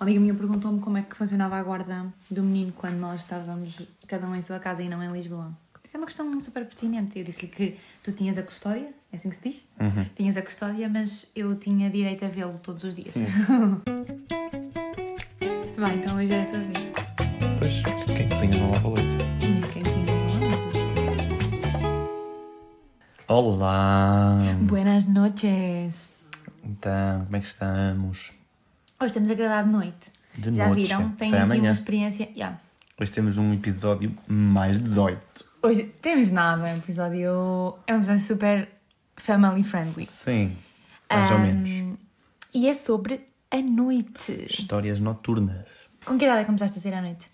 Uma 0.00 0.06
amiga 0.06 0.20
minha 0.20 0.32
perguntou-me 0.34 0.80
como 0.80 0.96
é 0.96 1.02
que 1.02 1.14
funcionava 1.14 1.56
a 1.56 1.62
guarda 1.62 2.06
do 2.30 2.42
menino 2.42 2.72
quando 2.72 2.94
nós 2.94 3.20
estávamos 3.20 3.82
cada 4.08 4.26
um 4.26 4.34
em 4.34 4.40
sua 4.40 4.58
casa 4.58 4.82
e 4.82 4.88
não 4.88 5.04
em 5.04 5.12
Lisboa. 5.12 5.52
É 5.92 5.98
uma 5.98 6.06
questão 6.06 6.40
super 6.40 6.64
pertinente. 6.64 7.18
Eu 7.18 7.24
disse-lhe 7.24 7.48
que 7.52 7.76
tu 8.02 8.10
tinhas 8.10 8.38
a 8.38 8.42
custódia, 8.42 8.94
é 9.12 9.16
assim 9.16 9.28
que 9.28 9.34
se 9.36 9.42
diz? 9.42 9.62
Uhum. 9.78 10.06
Tinhas 10.16 10.38
a 10.38 10.42
custódia, 10.42 10.88
mas 10.88 11.30
eu 11.36 11.54
tinha 11.54 11.90
direito 11.90 12.24
a 12.24 12.28
vê-lo 12.28 12.58
todos 12.62 12.82
os 12.82 12.94
dias. 12.94 13.14
Vai, 15.76 15.96
então 15.96 16.16
hoje 16.16 16.32
é 16.32 16.44
a 16.44 16.46
tua 16.46 16.60
vez. 16.60 16.78
Pois, 17.58 17.82
quem 18.16 18.26
cozinha 18.26 18.56
não 18.56 18.70
lava 18.70 18.88
louça. 18.88 19.18
Quem 19.70 19.82
desenha 19.82 20.06
não 23.28 23.36
Olá! 23.36 24.38
Buenas 24.62 25.06
noches! 25.06 26.08
Então, 26.64 27.26
como 27.26 27.36
é 27.36 27.40
que 27.40 27.46
estamos? 27.46 28.39
Hoje 29.00 29.08
estamos 29.08 29.30
a 29.30 29.34
gravar 29.34 29.62
de 29.62 29.70
noite. 29.70 30.12
De 30.36 30.52
Já 30.54 30.66
noite. 30.68 30.82
viram? 30.82 31.10
Tem 31.12 31.28
aqui 31.32 31.42
amanhã. 31.42 31.62
uma 31.62 31.70
experiência. 31.72 32.28
Yeah. 32.36 32.60
Hoje 33.00 33.12
temos 33.12 33.38
um 33.38 33.54
episódio 33.54 34.14
mais 34.28 34.78
18. 34.78 35.44
Hoje 35.62 35.84
temos 36.02 36.30
nada, 36.30 36.68
é 36.68 36.74
um 36.74 36.78
episódio. 36.78 37.78
É 37.86 37.94
um 37.94 37.96
episódio 37.96 38.22
super 38.22 38.68
family 39.16 39.64
friendly. 39.64 40.04
Sim, 40.04 40.54
mais 41.10 41.30
ou 41.30 41.36
Ahm, 41.38 41.42
menos. 41.42 41.98
E 42.52 42.68
é 42.68 42.74
sobre 42.74 43.20
a 43.50 43.56
noite. 43.62 44.46
Histórias 44.50 45.00
noturnas. 45.00 45.64
Com 46.04 46.18
que 46.18 46.24
idade 46.24 46.40
é 46.40 46.42
que 46.42 46.46
começaste 46.46 46.78
a 46.78 46.82
sair 46.82 46.94
à 46.94 47.00
noite? 47.02 47.28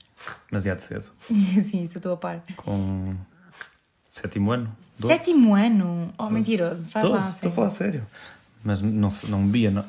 Demasiado 0.48 0.78
cedo. 0.78 1.06
Sim, 1.28 1.82
isso 1.82 1.96
eu 1.96 1.98
estou 1.98 2.12
a 2.12 2.16
par. 2.16 2.42
Com 2.56 3.12
sétimo 4.08 4.52
ano? 4.52 4.74
Doze? 4.98 5.18
Sétimo 5.18 5.54
ano? 5.54 6.12
Oh, 6.16 6.22
Doze. 6.24 6.34
mentiroso. 6.34 6.90
Faz 6.90 7.04
Doze, 7.04 7.24
lá. 7.24 7.30
Estou 7.30 7.48
a 7.50 7.54
falar 7.54 7.70
sério. 7.70 8.06
Mas 8.64 8.80
não, 8.82 9.08
não 9.28 9.46
bebia, 9.46 9.70
não, 9.70 9.84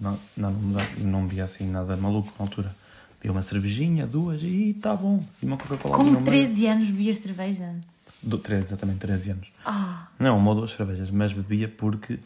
não, 0.00 0.18
não, 0.36 0.50
não, 0.50 0.80
não 0.98 1.26
bebia 1.26 1.44
assim 1.44 1.68
nada 1.70 1.96
maluco 1.96 2.32
na 2.38 2.44
altura. 2.44 2.74
Bebia 3.18 3.32
uma 3.32 3.42
cervejinha, 3.42 4.06
duas 4.06 4.42
e 4.42 4.70
está 4.70 4.94
bom. 4.96 5.24
E 5.42 5.46
uma 5.46 5.56
Coca-Cola 5.56 5.94
ali 6.00 6.10
no 6.10 6.16
Com 6.16 6.30
meio. 6.30 6.44
13 6.44 6.66
anos 6.66 6.90
beber 6.90 7.14
cerveja? 7.14 7.74
Do, 8.22 8.36
13, 8.38 8.62
exatamente 8.68 8.98
13 8.98 9.30
anos. 9.30 9.48
Ah, 9.64 10.08
Não, 10.18 10.36
uma 10.38 10.50
ou 10.50 10.56
duas 10.56 10.72
cervejas, 10.72 11.10
mas 11.10 11.32
bebia 11.32 11.68
porque 11.68 12.18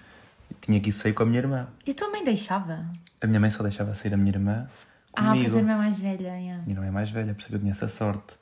tinha 0.61 0.81
que 0.81 0.89
ir 0.89 0.93
sair 0.93 1.13
com 1.13 1.23
a 1.23 1.27
minha 1.27 1.39
irmã. 1.39 1.67
e 1.87 1.91
a 1.91 1.95
tua 1.95 2.09
mãe 2.11 2.25
deixava? 2.25 2.87
A 3.21 3.27
minha 3.27 3.39
mãe 3.39 3.51
só 3.51 3.63
deixava 3.63 3.95
sair 3.95 4.15
a 4.15 4.17
minha 4.17 4.31
irmã 4.31 4.67
Ah, 5.12 5.27
comigo. 5.27 5.45
pois 5.45 5.57
a 5.57 5.59
irmã 5.59 5.73
é 5.73 5.77
mais 5.77 5.99
velha. 5.99 6.29
yeah. 6.39 6.62
Minha 6.65 6.77
irmã 6.77 6.87
é 6.87 6.91
mais 6.91 7.11
velha, 7.11 7.35
por 7.35 7.41
isso 7.41 7.47
é 7.47 7.49
que 7.51 7.55
eu 7.57 7.61
tinha 7.61 7.73
essa 7.73 7.89
sorte. 7.89 8.35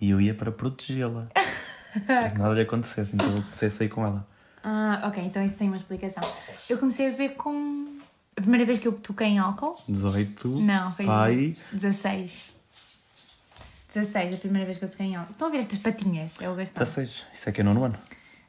E 0.00 0.10
eu 0.10 0.20
ia 0.20 0.32
para 0.34 0.52
protegê-la. 0.52 1.24
para 2.06 2.30
que 2.30 2.38
nada 2.38 2.54
lhe 2.54 2.60
acontecesse, 2.60 3.14
então 3.14 3.26
eu 3.34 3.42
comecei 3.42 3.68
a 3.68 3.70
sair 3.70 3.88
com 3.88 4.06
ela. 4.06 4.26
Ah, 4.62 5.02
ok, 5.08 5.22
então 5.24 5.42
isso 5.44 5.54
tem 5.56 5.66
uma 5.68 5.76
explicação. 5.76 6.22
Eu 6.68 6.78
comecei 6.78 7.08
a 7.08 7.10
beber 7.10 7.30
com. 7.34 7.95
A 8.36 8.40
primeira 8.40 8.64
vez 8.66 8.78
que 8.78 8.86
eu 8.86 8.92
toquei 8.92 9.28
em 9.28 9.38
álcool? 9.38 9.76
18, 9.88 10.48
Não, 10.60 10.92
foi 10.92 11.06
pai. 11.06 11.56
16. 11.72 12.54
16, 13.88 14.34
a 14.34 14.36
primeira 14.36 14.66
vez 14.66 14.76
que 14.78 14.84
eu 14.84 14.90
toquei 14.90 15.06
em 15.06 15.16
álcool. 15.16 15.32
Estão 15.32 15.48
a 15.48 15.50
ver 15.50 15.58
estas 15.58 15.78
patinhas? 15.78 16.36
É 16.40 16.48
o 16.50 16.54
Gastão. 16.54 16.84
16, 16.84 17.26
isso 17.32 17.48
é 17.48 17.52
que 17.52 17.60
é 17.60 17.64
nono 17.64 17.84
ano. 17.84 17.98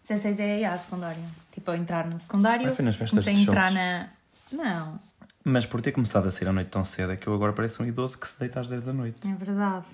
16 0.08 0.40
é 0.40 0.66
a 0.66 0.78
secundário. 0.78 1.24
Tipo, 1.54 1.72
ao 1.72 1.78
entrar 1.78 2.06
no 2.06 2.18
secundário. 2.20 2.70
Ah, 2.70 2.74
foi 2.74 2.84
nas 2.84 2.96
festas 2.96 3.24
comecei 3.26 3.34
de 3.34 3.40
a 3.40 3.44
entrar 3.44 3.72
na. 3.72 4.10
Não, 4.52 5.00
Mas 5.44 5.66
por 5.66 5.82
ter 5.82 5.92
começado 5.92 6.28
a 6.28 6.32
sair 6.32 6.48
à 6.50 6.54
noite 6.54 6.70
tão 6.70 6.84
cedo 6.84 7.12
é 7.12 7.18
que 7.18 7.28
eu 7.28 7.34
agora 7.34 7.52
pareço 7.54 7.84
um 7.84 7.86
idoso 7.86 8.18
que 8.18 8.28
se 8.28 8.40
deita 8.40 8.60
às 8.60 8.68
10 8.70 8.84
da 8.84 8.94
noite. 8.94 9.28
é 9.28 9.34
verdade. 9.36 9.86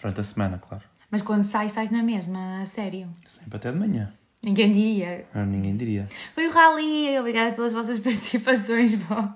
Durante 0.00 0.20
a 0.20 0.24
semana, 0.24 0.58
claro. 0.58 0.82
Mas 1.10 1.22
quando 1.22 1.44
sais, 1.44 1.72
sais 1.72 1.90
na 1.90 2.02
mesma, 2.02 2.62
a 2.62 2.66
sério. 2.66 3.08
Sempre 3.26 3.56
até 3.56 3.70
de 3.70 3.78
manhã. 3.78 4.12
Ninguém 4.44 4.72
diria. 4.72 5.24
Ah, 5.34 5.44
Ninguém 5.44 5.76
diria. 5.76 6.06
Foi 6.34 6.46
o 6.48 6.50
Rally, 6.50 7.18
obrigada 7.18 7.52
pelas 7.52 7.72
vossas 7.72 8.00
participações. 8.00 8.94
Bom, 9.06 9.32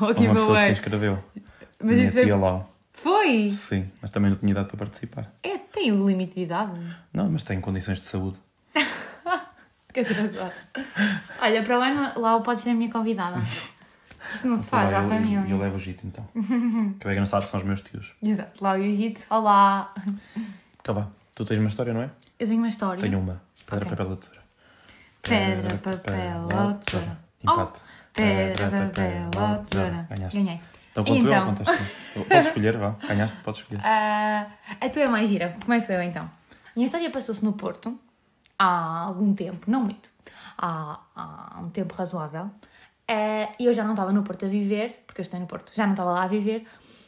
Uma 0.00 0.14
pessoa 0.14 0.58
que 0.58 0.64
se 0.66 0.72
inscreveu. 0.72 1.18
Mas 1.82 1.96
Minha 1.96 2.08
isso 2.08 2.16
foi. 2.16 2.24
tia 2.26 2.36
lá. 2.36 2.64
Foi! 2.92 3.50
Sim, 3.52 3.90
mas 4.00 4.10
também 4.12 4.30
não 4.30 4.38
tinha 4.38 4.52
idade 4.52 4.68
para 4.68 4.76
participar. 4.78 5.32
É, 5.42 5.58
tem 5.58 5.90
o 5.92 6.06
limite 6.08 6.34
de 6.36 6.42
idade. 6.42 6.70
Não, 7.12 7.28
mas 7.28 7.42
tem 7.42 7.60
condições 7.60 8.00
de 8.00 8.06
saúde. 8.06 8.38
Que 9.92 10.00
atrasado. 10.00 10.52
Olha, 11.40 11.62
para 11.62 11.78
o 11.78 11.80
ano, 11.80 12.20
lá 12.20 12.40
podes 12.40 12.64
ser 12.64 12.70
a 12.70 12.74
minha 12.74 12.90
convidada. 12.90 13.40
Isto 14.32 14.48
não 14.48 14.56
se 14.56 14.66
faz 14.66 14.88
Então 14.88 14.98
à 14.98 15.02
vai, 15.02 15.18
eu, 15.18 15.22
família. 15.22 15.44
eu, 15.46 15.50
eu 15.50 15.58
levo 15.58 15.76
o 15.76 15.78
Gito 15.78 16.04
então. 16.04 16.26
que 16.34 17.04
bem 17.06 17.14
que 17.14 17.18
não 17.20 17.26
sabe 17.26 17.46
são 17.46 17.60
os 17.60 17.64
meus 17.66 17.80
tios. 17.80 18.12
Exato, 18.20 18.64
lá 18.64 18.72
o 18.74 18.82
Jiu-Jitsu. 18.82 19.26
Olá! 19.30 19.94
Então 20.80 20.96
vá, 20.96 21.06
tu 21.36 21.44
tens 21.44 21.60
uma 21.60 21.68
história, 21.68 21.94
não 21.94 22.02
é? 22.02 22.10
Eu 22.40 22.46
tenho 22.48 22.58
uma 22.58 22.66
história. 22.66 23.00
Tenho 23.00 23.20
uma. 23.20 23.40
Pedra, 23.66 23.86
Ok. 23.86 23.90
papel 23.90 24.08
ou 24.08 24.16
tesoura. 24.16 24.40
Pedra, 25.28 25.78
papel 25.78 26.48
ou 26.54 26.74
tesoura. 26.74 27.18
Empate. 27.42 27.80
Oh, 27.80 28.12
pedra, 28.12 28.70
papel 28.70 29.30
ou 29.36 29.58
tesoura. 29.62 30.06
Ganhaste. 30.10 30.38
Ganhei. 30.42 30.60
Então 30.92 31.04
conto 31.04 31.16
eu 31.26 31.26
Então. 31.32 31.40
ou 31.48 31.54
contas 31.56 32.12
tu? 32.14 32.20
Podes 32.28 32.46
escolher, 32.46 32.76
vá. 32.78 32.90
Ganhaste, 33.08 33.36
podes 33.38 33.60
escolher. 33.62 33.80
Ah, 33.84 34.46
a 34.80 34.88
tua 34.88 35.02
é 35.02 35.10
mais 35.10 35.28
gira. 35.28 35.56
Começo 35.64 35.90
eu 35.92 36.02
então. 36.02 36.30
Minha 36.76 36.84
história 36.86 37.10
passou-se 37.10 37.44
no 37.44 37.52
Porto 37.52 37.98
há 38.58 39.00
algum 39.06 39.34
tempo, 39.34 39.68
não 39.70 39.82
muito, 39.82 40.10
há, 40.58 41.00
há 41.16 41.60
um 41.60 41.68
tempo 41.70 41.94
razoável. 41.94 42.50
Ah, 43.08 43.50
E 43.58 43.64
eu 43.66 43.72
já 43.72 43.82
não 43.84 43.92
estava 43.92 44.12
no 44.12 44.22
Porto 44.22 44.44
a 44.44 44.48
viver, 44.48 45.02
porque 45.06 45.20
eu 45.20 45.22
estou 45.22 45.38
no 45.40 45.46
Porto, 45.46 45.72
já 45.74 45.84
não 45.84 45.92
estava 45.94 46.12
lá 46.12 46.22
a 46.24 46.28
viver. 46.28 46.66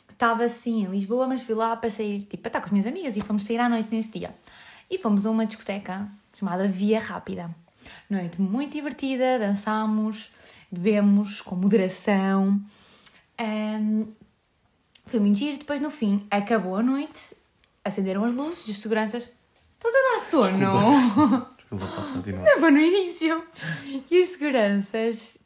Estava 0.08 0.48
sim 0.48 0.82
em 0.84 0.86
Lisboa, 0.86 1.26
mas 1.28 1.42
fui 1.42 1.54
lá 1.54 1.76
para 1.76 1.90
sair, 1.90 2.22
tipo, 2.22 2.42
para 2.44 2.48
estar 2.48 2.60
com 2.60 2.66
as 2.66 2.72
minhas 2.72 2.86
amigas 2.86 3.16
e 3.16 3.20
fomos 3.20 3.44
sair 3.44 3.58
à 3.58 3.68
noite 3.68 3.94
nesse 3.94 4.10
dia. 4.10 4.34
E 4.90 4.96
fomos 4.98 5.26
a 5.26 5.30
uma 5.30 5.44
discoteca 5.44 6.08
chamada 6.38 6.66
Via 6.66 6.98
Rápida. 6.98 7.50
Noite 8.08 8.40
muito 8.40 8.72
divertida, 8.72 9.38
dançámos, 9.38 10.30
bebemos 10.70 11.40
com 11.40 11.54
moderação. 11.56 12.60
Ahm, 13.38 14.06
foi 15.06 15.20
muito 15.20 15.38
giro. 15.38 15.58
Depois, 15.58 15.80
no 15.80 15.90
fim, 15.90 16.26
acabou 16.30 16.76
a 16.76 16.82
noite, 16.82 17.34
acenderam 17.84 18.24
as 18.24 18.34
luzes 18.34 18.66
e 18.68 18.70
os 18.70 18.78
seguranças. 18.78 19.28
Estás 19.74 19.94
a 19.94 20.14
dar 20.14 20.20
sono? 20.24 21.46
Desculpa, 21.56 21.86
posso 21.86 22.12
continuar. 22.14 22.44
Estava 22.46 22.70
no 22.70 22.78
início. 22.78 23.42
E 24.10 24.20
os 24.20 24.28
seguranças 24.28 25.38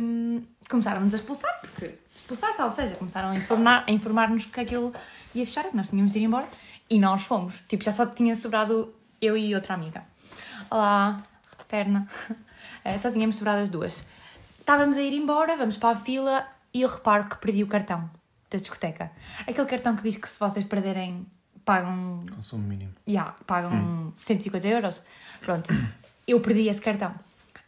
hum, 0.00 0.42
começaram-nos 0.70 1.14
a 1.14 1.16
expulsar, 1.16 1.60
porque 1.60 1.94
expulsar, 2.16 2.52
ou 2.64 2.70
seja, 2.70 2.94
começaram 2.96 3.30
a 3.30 3.34
informar- 3.34 3.84
a 3.88 3.90
informar-nos 3.92 4.46
que 4.46 4.60
aquilo 4.60 4.92
ia 5.34 5.44
fechar, 5.44 5.64
que 5.64 5.76
nós 5.76 5.88
tínhamos 5.88 6.12
de 6.12 6.18
ir 6.20 6.22
embora. 6.24 6.48
E 6.88 6.98
nós 6.98 7.22
fomos. 7.24 7.60
Tipo, 7.68 7.82
já 7.84 7.90
só 7.92 8.06
tinha 8.06 8.36
sobrado 8.36 8.94
eu 9.20 9.36
e 9.36 9.54
outra 9.54 9.74
amiga. 9.74 10.04
Olá, 10.70 11.22
perna. 11.72 12.06
Eh, 12.84 12.98
Só 12.98 13.10
tínhamos 13.10 13.36
sobrado 13.36 13.60
as 13.62 13.68
duas. 13.68 14.04
Estávamos 14.58 14.96
a 14.96 15.02
ir 15.02 15.12
embora, 15.14 15.56
vamos 15.56 15.76
para 15.76 15.96
a 15.96 16.00
fila 16.00 16.46
e 16.74 16.82
eu 16.82 16.88
reparo 16.88 17.28
que 17.28 17.36
perdi 17.36 17.62
o 17.62 17.66
cartão 17.68 18.08
da 18.50 18.58
discoteca. 18.58 19.10
Aquele 19.48 19.66
cartão 19.66 19.94
que 19.96 20.02
diz 20.02 20.16
que 20.16 20.28
se 20.28 20.38
vocês 20.38 20.64
perderem, 20.64 21.26
pagam 21.64 22.20
Consumo 22.34 22.66
mínimo. 22.66 22.92
yeah, 23.08 23.34
pagam 23.46 24.12
150 24.14 24.66
euros. 24.68 25.02
Pronto, 25.40 25.72
eu 26.26 26.40
perdi 26.40 26.68
esse 26.68 26.80
cartão. 26.80 27.14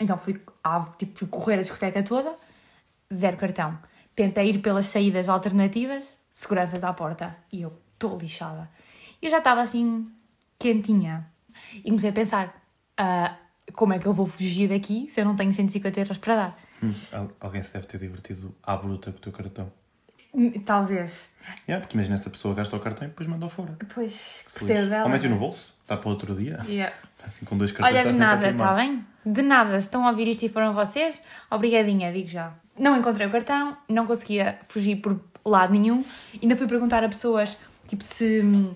Então 0.00 0.18
fui, 0.18 0.40
ah, 0.64 0.84
tipo, 0.98 1.16
fui 1.18 1.28
correr 1.28 1.54
a 1.58 1.62
discoteca 1.62 2.02
toda, 2.02 2.34
zero 3.12 3.36
cartão. 3.36 3.78
Tentei 4.16 4.50
ir 4.50 4.58
pelas 4.60 4.86
saídas 4.86 5.28
alternativas, 5.28 6.18
seguranças 6.32 6.82
à 6.82 6.92
porta. 6.92 7.36
E 7.52 7.62
eu 7.62 7.72
estou 7.92 8.16
lixada. 8.18 8.68
Eu 9.22 9.30
já 9.30 9.38
estava 9.38 9.60
assim, 9.62 10.08
quentinha. 10.58 11.26
E 11.76 11.82
comecei 11.84 12.10
a 12.10 12.12
pensar: 12.12 12.52
ah, 12.96 13.36
como 13.72 13.92
é 13.92 13.98
que 13.98 14.06
eu 14.06 14.12
vou 14.12 14.26
fugir 14.26 14.68
daqui 14.68 15.08
se 15.10 15.20
eu 15.20 15.24
não 15.24 15.34
tenho 15.36 15.52
150 15.52 16.00
euros 16.00 16.18
para 16.18 16.36
dar? 16.36 16.58
Hum, 16.82 16.92
al- 17.12 17.30
Alguém 17.40 17.62
se 17.62 17.72
deve 17.72 17.86
ter 17.86 17.98
divertido 17.98 18.54
à 18.62 18.76
bruta 18.76 19.10
com 19.12 19.18
o 19.18 19.20
teu 19.20 19.32
cartão. 19.32 19.72
Hum, 20.34 20.50
Talvez. 20.64 21.32
Yeah, 21.68 21.80
porque 21.80 21.96
imagina 21.96 22.14
essa 22.16 22.28
pessoa 22.30 22.54
gasta 22.54 22.76
o 22.76 22.80
cartão 22.80 23.06
e 23.06 23.10
depois 23.10 23.28
manda-o 23.28 23.48
fora. 23.48 23.76
Pois, 23.94 24.44
gostei 24.44 24.76
lixe. 24.76 24.88
dela. 24.90 25.04
Ou 25.04 25.10
mete-o 25.10 25.30
no 25.30 25.36
bolso, 25.36 25.72
dá 25.86 25.96
para 25.96 26.08
outro 26.10 26.34
dia. 26.34 26.58
Yeah. 26.66 26.94
Assim 27.24 27.44
com 27.44 27.56
dois 27.56 27.70
cartões 27.72 27.90
Olha, 27.92 28.00
está 28.00 28.12
de 28.12 28.18
nada, 28.18 28.50
está 28.50 28.74
bem? 28.74 29.04
De 29.24 29.42
nada, 29.42 29.78
se 29.80 29.86
estão 29.86 30.04
a 30.06 30.10
ouvir 30.10 30.28
isto 30.28 30.42
e 30.44 30.48
foram 30.48 30.74
vocês, 30.74 31.22
obrigadinha, 31.50 32.12
digo 32.12 32.28
já. 32.28 32.52
Não 32.78 32.96
encontrei 32.96 33.26
o 33.26 33.30
cartão, 33.30 33.76
não 33.88 34.06
conseguia 34.06 34.58
fugir 34.64 34.96
por 34.96 35.18
lado 35.44 35.72
nenhum, 35.72 36.04
ainda 36.42 36.56
fui 36.56 36.66
perguntar 36.66 37.02
a 37.04 37.08
pessoas, 37.08 37.56
tipo, 37.86 38.02
se 38.02 38.42
hum, 38.42 38.74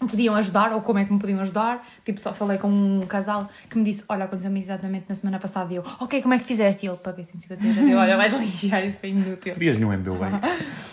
me 0.00 0.08
podiam 0.08 0.34
ajudar 0.34 0.72
ou 0.72 0.80
como 0.80 0.98
é 0.98 1.04
que 1.04 1.12
me 1.12 1.18
podiam 1.18 1.40
ajudar. 1.40 1.86
Tipo, 2.04 2.20
só 2.20 2.32
falei 2.32 2.58
com 2.58 2.68
um 2.68 3.06
casal 3.06 3.48
que 3.68 3.76
me 3.76 3.84
disse: 3.84 4.04
Olha, 4.08 4.24
aconteceu-me 4.24 4.58
exatamente 4.60 5.06
na 5.08 5.14
semana 5.14 5.38
passada. 5.38 5.72
E 5.72 5.76
eu, 5.76 5.84
Ok, 6.00 6.22
como 6.22 6.34
é 6.34 6.38
que 6.38 6.44
fizeste? 6.44 6.86
E 6.86 6.88
ele 6.88 6.98
paguei 6.98 7.24
150 7.24 7.64
euros. 7.64 7.88
E 7.88 7.90
eu, 7.90 7.98
Olha, 7.98 8.16
vai-te 8.16 8.36
lixar, 8.36 8.84
isso 8.84 8.98
foi 8.98 9.10
inútil. 9.10 9.54
Pedias 9.54 9.76
nenhum 9.76 9.92
MBA. 9.96 10.40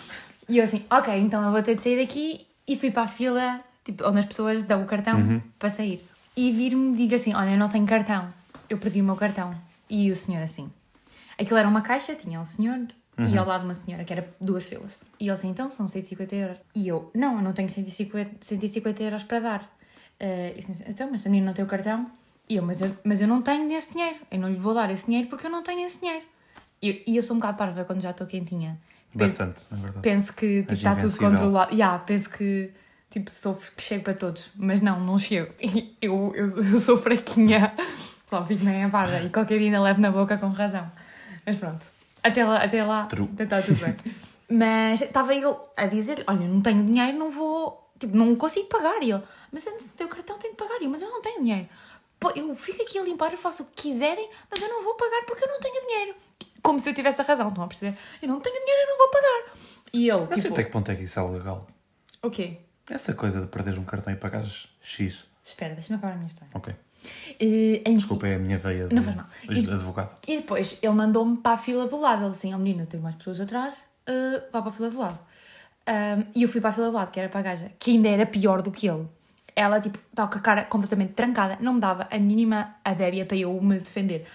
E 0.50 0.56
eu 0.56 0.64
assim, 0.64 0.82
ok, 0.90 1.14
então 1.18 1.44
eu 1.44 1.52
vou 1.52 1.62
ter 1.62 1.74
de 1.74 1.82
sair 1.82 2.00
daqui 2.00 2.46
e 2.66 2.74
fui 2.74 2.90
para 2.90 3.02
a 3.02 3.06
fila, 3.06 3.60
tipo, 3.84 4.02
onde 4.08 4.20
as 4.20 4.24
pessoas 4.24 4.62
dão 4.62 4.82
o 4.82 4.86
cartão 4.86 5.42
para 5.58 5.68
sair. 5.68 6.02
E 6.34 6.50
vir-me 6.50 6.96
diga 6.96 7.16
assim, 7.16 7.34
olha, 7.34 7.50
eu 7.50 7.58
não 7.58 7.68
tenho 7.68 7.84
cartão, 7.84 8.32
eu 8.70 8.78
perdi 8.78 9.02
o 9.02 9.04
meu 9.04 9.14
cartão. 9.14 9.54
E 9.90 10.10
o 10.10 10.14
senhor 10.14 10.42
assim. 10.42 10.70
Aquilo 11.38 11.58
era 11.58 11.68
uma 11.68 11.82
caixa, 11.82 12.14
tinha 12.14 12.40
um 12.40 12.46
senhor 12.46 12.78
e 13.18 13.36
ao 13.36 13.46
lado 13.46 13.64
uma 13.64 13.74
senhora, 13.74 14.04
que 14.04 14.12
era 14.12 14.28
duas 14.40 14.64
filas. 14.64 14.98
E 15.18 15.24
ele 15.24 15.30
assim, 15.32 15.48
então, 15.48 15.70
são 15.70 15.86
150 15.88 16.34
euros. 16.36 16.58
E 16.74 16.86
eu, 16.86 17.10
não, 17.14 17.36
eu 17.36 17.42
não 17.42 17.52
tenho 17.52 17.68
150, 17.68 18.36
150 18.40 19.02
euros 19.02 19.22
para 19.24 19.40
dar. 19.40 19.76
Eh, 20.20 20.52
eu 20.54 20.58
assim, 20.58 20.74
então, 20.86 21.08
mas 21.10 21.26
a 21.26 21.30
menina 21.30 21.46
não 21.46 21.54
tem 21.54 21.64
o 21.64 21.68
cartão? 21.68 22.10
E 22.48 22.56
eu, 22.56 22.62
mas 22.62 22.80
eu, 22.80 22.96
mas 23.04 23.20
eu 23.20 23.28
não 23.28 23.42
tenho 23.42 23.70
esse 23.76 23.92
dinheiro, 23.92 24.16
eu 24.30 24.38
não 24.38 24.48
lhe 24.48 24.56
vou 24.56 24.72
dar 24.72 24.90
esse 24.90 25.06
dinheiro 25.06 25.28
porque 25.28 25.46
eu 25.46 25.50
não 25.50 25.62
tenho 25.62 25.84
esse 25.86 26.00
dinheiro. 26.00 26.24
E 26.80 26.88
eu, 26.90 27.02
e 27.06 27.16
eu 27.16 27.22
sou 27.22 27.36
um 27.36 27.40
bocado 27.40 27.58
parva 27.58 27.84
quando 27.84 28.00
já 28.00 28.10
estou 28.10 28.26
quentinha. 28.26 28.78
penso, 29.16 29.44
Bastante, 29.44 29.66
na 29.70 29.76
verdade. 29.78 30.02
penso 30.02 30.32
que 30.34 30.60
tipo, 30.60 30.72
És 30.72 30.78
está 30.78 30.96
tudo 30.96 31.16
controlado. 31.18 31.72
Yeah, 31.74 31.98
penso 31.98 32.30
que 32.30 32.70
tipo, 33.10 33.30
sou, 33.30 33.54
que 33.76 33.82
chego 33.82 34.04
para 34.04 34.14
todos, 34.14 34.50
mas 34.56 34.80
não, 34.80 35.00
não 35.00 35.18
chego. 35.18 35.52
Eu, 36.00 36.32
eu, 36.34 36.46
eu 36.46 36.78
sou 36.78 36.96
fraquinha, 36.98 37.74
só 38.26 38.46
fico 38.46 38.64
meio 38.64 38.88
parda 38.90 39.20
e 39.20 39.28
qualquer 39.30 39.58
dia 39.58 39.66
ainda 39.66 39.80
levo 39.82 40.00
na 40.00 40.10
boca 40.12 40.38
com 40.38 40.48
razão. 40.48 40.90
Mas 41.44 41.58
pronto, 41.58 41.86
até 42.28 42.44
lá, 42.44 42.56
até 42.62 42.84
lá 42.84 43.06
True. 43.06 43.28
está 43.38 43.60
tudo 43.62 43.80
bem. 43.84 43.96
Mas 44.50 45.02
estava 45.02 45.34
eu 45.34 45.58
a 45.76 45.86
dizer: 45.86 46.24
Olha, 46.26 46.46
não 46.46 46.60
tenho 46.60 46.84
dinheiro, 46.84 47.18
não 47.18 47.30
vou, 47.30 47.90
tipo, 47.98 48.16
não 48.16 48.34
consigo 48.34 48.66
pagar. 48.68 49.02
E 49.02 49.10
ele, 49.10 49.22
mas 49.52 49.66
antes 49.66 49.90
de 49.90 49.92
ter 49.96 50.04
o 50.04 50.08
cartão 50.08 50.38
tenho 50.38 50.54
que 50.54 50.62
pagar. 50.62 50.80
E 50.80 50.84
eu, 50.84 50.90
mas 50.90 51.02
eu 51.02 51.10
não 51.10 51.20
tenho 51.20 51.42
dinheiro. 51.42 51.68
Pô, 52.18 52.30
eu 52.34 52.54
fico 52.54 52.82
aqui 52.82 52.98
a 52.98 53.02
limpar, 53.02 53.30
eu 53.32 53.38
faço 53.38 53.62
o 53.62 53.66
que 53.66 53.82
quiserem, 53.82 54.28
mas 54.50 54.60
eu 54.60 54.68
não 54.68 54.82
vou 54.82 54.94
pagar 54.94 55.24
porque 55.26 55.44
eu 55.44 55.48
não 55.48 55.60
tenho 55.60 55.80
dinheiro. 55.86 56.14
Como 56.62 56.80
se 56.80 56.90
eu 56.90 56.94
tivesse 56.94 57.20
a 57.20 57.24
razão, 57.24 57.48
estão 57.48 57.62
a 57.62 57.68
perceber? 57.68 57.96
Eu 58.20 58.28
não 58.28 58.40
tenho 58.40 58.56
dinheiro, 58.58 58.82
eu 58.82 58.88
não 58.88 58.98
vou 58.98 59.08
pagar. 59.10 59.54
E 59.92 60.10
ele, 60.10 60.20
Não 60.20 60.26
sei 60.26 60.36
tipo, 60.42 60.54
até 60.54 60.64
que 60.64 60.70
ponto 60.72 60.90
é 60.90 60.96
que 60.96 61.02
isso 61.04 61.18
é 61.20 61.22
legal. 61.22 61.66
o 62.22 62.30
quê? 62.30 62.58
Essa 62.90 63.14
coisa 63.14 63.40
de 63.40 63.46
perderes 63.46 63.78
um 63.78 63.84
cartão 63.84 64.12
e 64.12 64.16
pagares 64.16 64.68
X. 64.80 65.26
Espera, 65.44 65.74
deixa-me 65.74 65.98
acabar 65.98 66.14
a 66.14 66.16
minha 66.16 66.26
história. 66.28 66.50
Ok. 66.54 66.74
Eh, 67.40 67.82
em- 67.86 67.94
Desculpa, 67.96 68.26
é 68.26 68.34
a 68.34 68.38
minha 68.38 68.58
veia 68.58 68.88
de, 68.88 68.94
Não 68.94 69.02
faz 69.02 69.16
mal. 69.16 69.26
de 69.48 69.70
advogado. 69.70 70.16
E 70.26 70.36
depois 70.36 70.78
ele 70.82 70.92
mandou-me 70.92 71.36
para 71.38 71.52
a 71.52 71.58
fila 71.58 71.86
do 71.86 72.00
lado. 72.00 72.22
Ele 72.24 72.30
assim, 72.30 72.52
ó 72.54 72.58
menina, 72.58 72.86
tenho 72.86 73.02
mais 73.02 73.14
pessoas 73.16 73.40
atrás, 73.40 73.74
uh, 74.08 74.42
vá 74.52 74.60
para 74.60 74.70
a 74.70 74.72
fila 74.72 74.90
do 74.90 74.98
lado. 74.98 75.18
Um, 75.88 76.24
e 76.34 76.42
eu 76.42 76.48
fui 76.48 76.60
para 76.60 76.70
a 76.70 76.72
fila 76.72 76.88
do 76.88 76.92
lado, 76.94 77.10
que 77.10 77.18
era 77.20 77.28
para 77.28 77.40
a 77.40 77.42
gaja, 77.42 77.72
que 77.78 77.92
ainda 77.92 78.08
era 78.08 78.26
pior 78.26 78.60
do 78.60 78.70
que 78.70 78.88
ele. 78.88 79.06
Ela, 79.56 79.80
tipo, 79.80 79.98
estava 80.10 80.30
com 80.30 80.38
a 80.38 80.40
cara 80.40 80.64
completamente 80.64 81.14
trancada, 81.14 81.56
não 81.60 81.74
me 81.74 81.80
dava 81.80 82.06
a 82.10 82.18
mínima 82.18 82.76
abébia 82.84 83.24
para 83.26 83.36
eu 83.36 83.60
me 83.60 83.78
defender. 83.78 84.26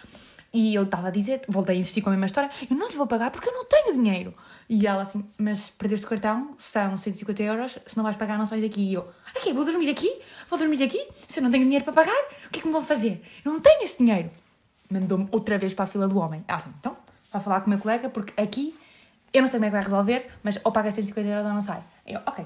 E 0.54 0.76
eu 0.76 0.84
estava 0.84 1.08
a 1.08 1.12
dizer, 1.12 1.42
voltei 1.48 1.76
a 1.76 1.80
insistir 1.80 2.02
com 2.02 2.10
a 2.10 2.12
mesma 2.12 2.28
história, 2.28 2.50
eu 2.70 2.76
não 2.76 2.88
lhes 2.88 2.96
vou 2.96 3.08
pagar 3.08 3.32
porque 3.32 3.50
eu 3.50 3.54
não 3.54 3.66
tenho 3.66 3.94
dinheiro. 3.94 4.34
E 4.70 4.86
ela 4.86 5.02
assim, 5.02 5.26
mas 5.38 5.70
perdeste 5.70 6.06
o 6.06 6.10
cartão, 6.10 6.54
são 6.58 6.96
150 6.96 7.42
euros, 7.42 7.80
se 7.86 7.98
não 7.98 8.04
vais 8.04 8.16
pagar 8.16 8.38
não 8.38 8.46
sais 8.46 8.62
daqui. 8.62 8.82
E 8.82 8.94
eu, 8.94 9.10
aqui, 9.36 9.52
vou 9.52 9.66
dormir 9.66 9.90
aqui? 9.90 10.22
Vou 10.48 10.60
dormir 10.60 10.84
aqui? 10.84 11.08
Se 11.28 11.40
eu 11.40 11.44
não 11.44 11.50
tenho 11.50 11.64
dinheiro 11.64 11.84
para 11.84 11.94
pagar, 11.94 12.22
o 12.46 12.50
que 12.52 12.60
é 12.60 12.62
que 12.62 12.68
me 12.68 12.74
vão 12.74 12.84
fazer? 12.84 13.24
Eu 13.44 13.52
não 13.52 13.60
tenho 13.60 13.82
esse 13.82 13.98
dinheiro 13.98 14.30
mandou-me 14.94 15.28
outra 15.32 15.58
vez 15.58 15.74
para 15.74 15.84
a 15.84 15.88
fila 15.88 16.08
do 16.08 16.18
homem. 16.20 16.44
Ah, 16.48 16.56
assim, 16.56 16.72
então, 16.80 16.96
vai 17.32 17.42
falar 17.42 17.62
com 17.62 17.68
o 17.68 17.70
meu 17.70 17.80
colega, 17.80 18.10
porque 18.10 18.40
aqui 18.40 18.78
eu 19.34 19.42
não 19.42 19.48
sei 19.48 19.60
como 19.60 19.66
é 19.66 19.70
que 19.70 19.74
vai 19.74 19.84
resolver, 19.84 20.32
mas 20.44 20.60
ou 20.64 20.72
paga 20.72 20.92
150 20.92 21.28
euros 21.28 21.46
ou 21.46 21.54
não 21.54 21.62
sai. 21.62 21.82
Eu, 22.06 22.22
ok. 22.26 22.46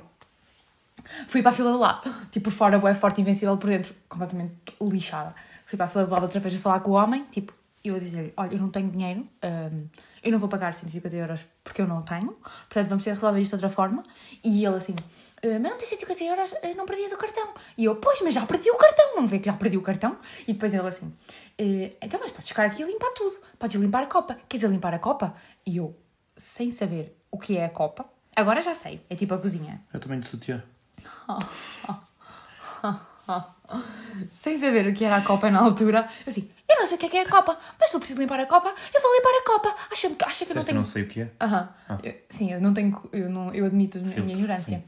Fui 1.27 1.41
para 1.41 1.51
a 1.51 1.53
fila 1.53 1.71
do 1.71 1.79
lado, 1.79 2.13
tipo, 2.31 2.49
fora, 2.49 2.79
bué 2.79 2.93
forte, 2.93 3.21
invencível, 3.21 3.57
por 3.57 3.69
dentro, 3.69 3.93
completamente 4.09 4.53
lixada. 4.81 5.33
Fui 5.65 5.77
para 5.77 5.85
a 5.85 5.89
fila 5.89 6.05
do 6.05 6.11
lado 6.11 6.23
outra 6.23 6.39
vez 6.39 6.55
a 6.55 6.59
falar 6.59 6.79
com 6.79 6.91
o 6.91 6.93
homem, 6.93 7.23
tipo, 7.31 7.53
eu 7.87 7.95
a 7.95 7.99
dizer-lhe, 7.99 8.33
olha, 8.37 8.53
eu 8.53 8.59
não 8.59 8.69
tenho 8.69 8.89
dinheiro, 8.89 9.23
hum, 9.43 9.87
eu 10.23 10.31
não 10.31 10.39
vou 10.39 10.47
pagar 10.49 10.73
150 10.73 11.15
euros 11.15 11.45
porque 11.63 11.81
eu 11.81 11.87
não 11.87 12.01
tenho, 12.01 12.31
portanto 12.33 12.89
vamos 12.89 13.03
ter 13.03 13.11
que 13.11 13.15
resolver 13.15 13.39
isto 13.39 13.51
de 13.51 13.55
outra 13.65 13.69
forma. 13.69 14.03
E 14.43 14.65
ele 14.65 14.75
assim, 14.75 14.95
"Ah, 15.43 15.59
mas 15.59 15.61
não 15.61 15.77
tens 15.77 15.89
150 15.89 16.23
euros, 16.23 16.53
ah, 16.53 16.73
não 16.75 16.85
perdias 16.85 17.11
o 17.11 17.17
cartão. 17.17 17.53
E 17.77 17.85
eu, 17.85 17.95
pois, 17.95 18.21
mas 18.21 18.33
já 18.33 18.45
perdi 18.45 18.69
o 18.69 18.75
cartão, 18.77 19.15
não 19.15 19.27
vê 19.27 19.39
que 19.39 19.45
já 19.45 19.53
perdi 19.53 19.77
o 19.77 19.81
cartão? 19.81 20.17
E 20.47 20.53
depois 20.53 20.73
ele 20.73 20.87
assim, 20.87 21.13
"Ah, 21.59 21.95
então, 22.05 22.19
mas 22.19 22.31
podes 22.31 22.49
ficar 22.49 22.65
aqui 22.65 22.81
e 22.83 22.85
limpar 22.85 23.11
tudo, 23.15 23.35
podes 23.59 23.75
limpar 23.79 24.03
a 24.03 24.07
copa, 24.07 24.37
queres 24.47 24.69
limpar 24.69 24.93
a 24.93 24.99
copa? 24.99 25.33
E 25.65 25.77
eu, 25.77 25.95
sem 26.35 26.71
saber 26.71 27.17
o 27.31 27.37
que 27.37 27.57
é 27.57 27.65
a 27.65 27.69
copa, 27.69 28.05
agora 28.35 28.61
já 28.61 28.73
sei, 28.75 29.01
é 29.09 29.15
tipo 29.15 29.33
a 29.33 29.37
cozinha. 29.37 29.81
Eu 29.93 29.99
também 29.99 30.19
de 30.19 30.27
sutiã. 30.27 30.63
Sem 34.31 34.57
saber 34.57 34.87
o 34.87 34.93
que 34.93 35.03
era 35.03 35.17
a 35.17 35.21
copa 35.21 35.51
na 35.51 35.59
altura, 35.59 36.07
eu 36.25 36.29
assim, 36.29 36.49
sei 36.87 36.97
o 36.97 36.99
que 36.99 37.05
é 37.05 37.09
que 37.09 37.17
é 37.17 37.21
a 37.21 37.29
copa, 37.29 37.57
mas 37.79 37.89
se 37.91 37.95
eu 37.95 37.99
preciso 37.99 38.19
limpar 38.19 38.39
a 38.39 38.45
copa, 38.47 38.73
eu 38.93 39.01
vou 39.01 39.13
limpar 39.15 39.29
a 39.29 39.43
copa. 39.45 39.75
Acha, 39.91 40.09
acha 40.25 40.45
que 40.45 40.51
eu 40.51 40.55
não 40.55 40.63
tenho 40.63 40.77
não 40.77 40.83
sei 40.85 41.03
o 41.03 41.07
que 41.07 41.21
é. 41.21 41.31
Aham. 41.39 41.69
Eu- 42.03 42.15
sim, 42.29 42.51
eu 42.53 42.59
não 42.59 42.73
tenho. 42.73 42.99
Eu, 43.13 43.29
não, 43.29 43.53
eu 43.53 43.65
admito 43.65 43.97
a 43.97 44.01
minha 44.01 44.13
Filtro, 44.13 44.31
ignorância. 44.33 44.83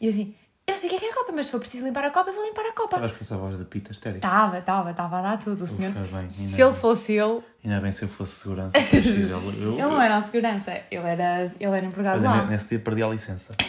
E 0.00 0.08
assim, 0.08 0.34
eu 0.66 0.74
não 0.74 0.80
sei 0.80 0.88
o 0.88 0.90
que 0.90 0.96
é, 0.96 0.98
que 1.00 1.04
é 1.06 1.10
a 1.10 1.14
copa, 1.14 1.32
mas 1.34 1.46
se 1.46 1.52
for 1.52 1.60
preciso 1.60 1.84
limpar 1.84 2.04
a 2.04 2.10
copa, 2.10 2.30
eu 2.30 2.34
vou 2.34 2.44
limpar 2.44 2.64
a 2.64 2.72
copa. 2.72 2.96
Estavas 2.96 3.12
com 3.12 3.18
essa 3.24 3.36
voz 3.36 3.58
de 3.58 3.64
pita 3.64 3.90
estéril. 3.92 4.16
Estava, 4.16 4.58
estava, 4.58 4.90
estava 4.92 5.18
a 5.18 5.22
dar 5.22 5.38
tudo, 5.38 5.62
o 5.64 5.66
senhor. 5.66 5.90
Ufa, 5.90 6.16
bem, 6.18 6.30
se 6.30 6.60
ele 6.62 6.70
bem. 6.70 6.80
fosse 6.80 7.12
ele, 7.12 7.40
Ainda 7.64 7.80
bem 7.80 7.92
se 7.92 8.02
eu 8.04 8.08
fosse 8.08 8.36
segurança. 8.40 8.78
PX, 8.78 9.06
eu, 9.30 9.38
eu, 9.38 9.72
ele 9.72 9.82
não 9.82 10.00
era 10.00 10.16
a 10.16 10.20
segurança, 10.20 10.72
ele 10.90 11.06
era, 11.06 11.42
ele 11.44 11.76
era 11.76 11.84
empregado 11.84 12.14
Mas 12.22 12.24
lá. 12.24 12.46
nesse 12.46 12.68
dia 12.68 12.78
perdi 12.78 13.02
a 13.02 13.08
licença. 13.08 13.52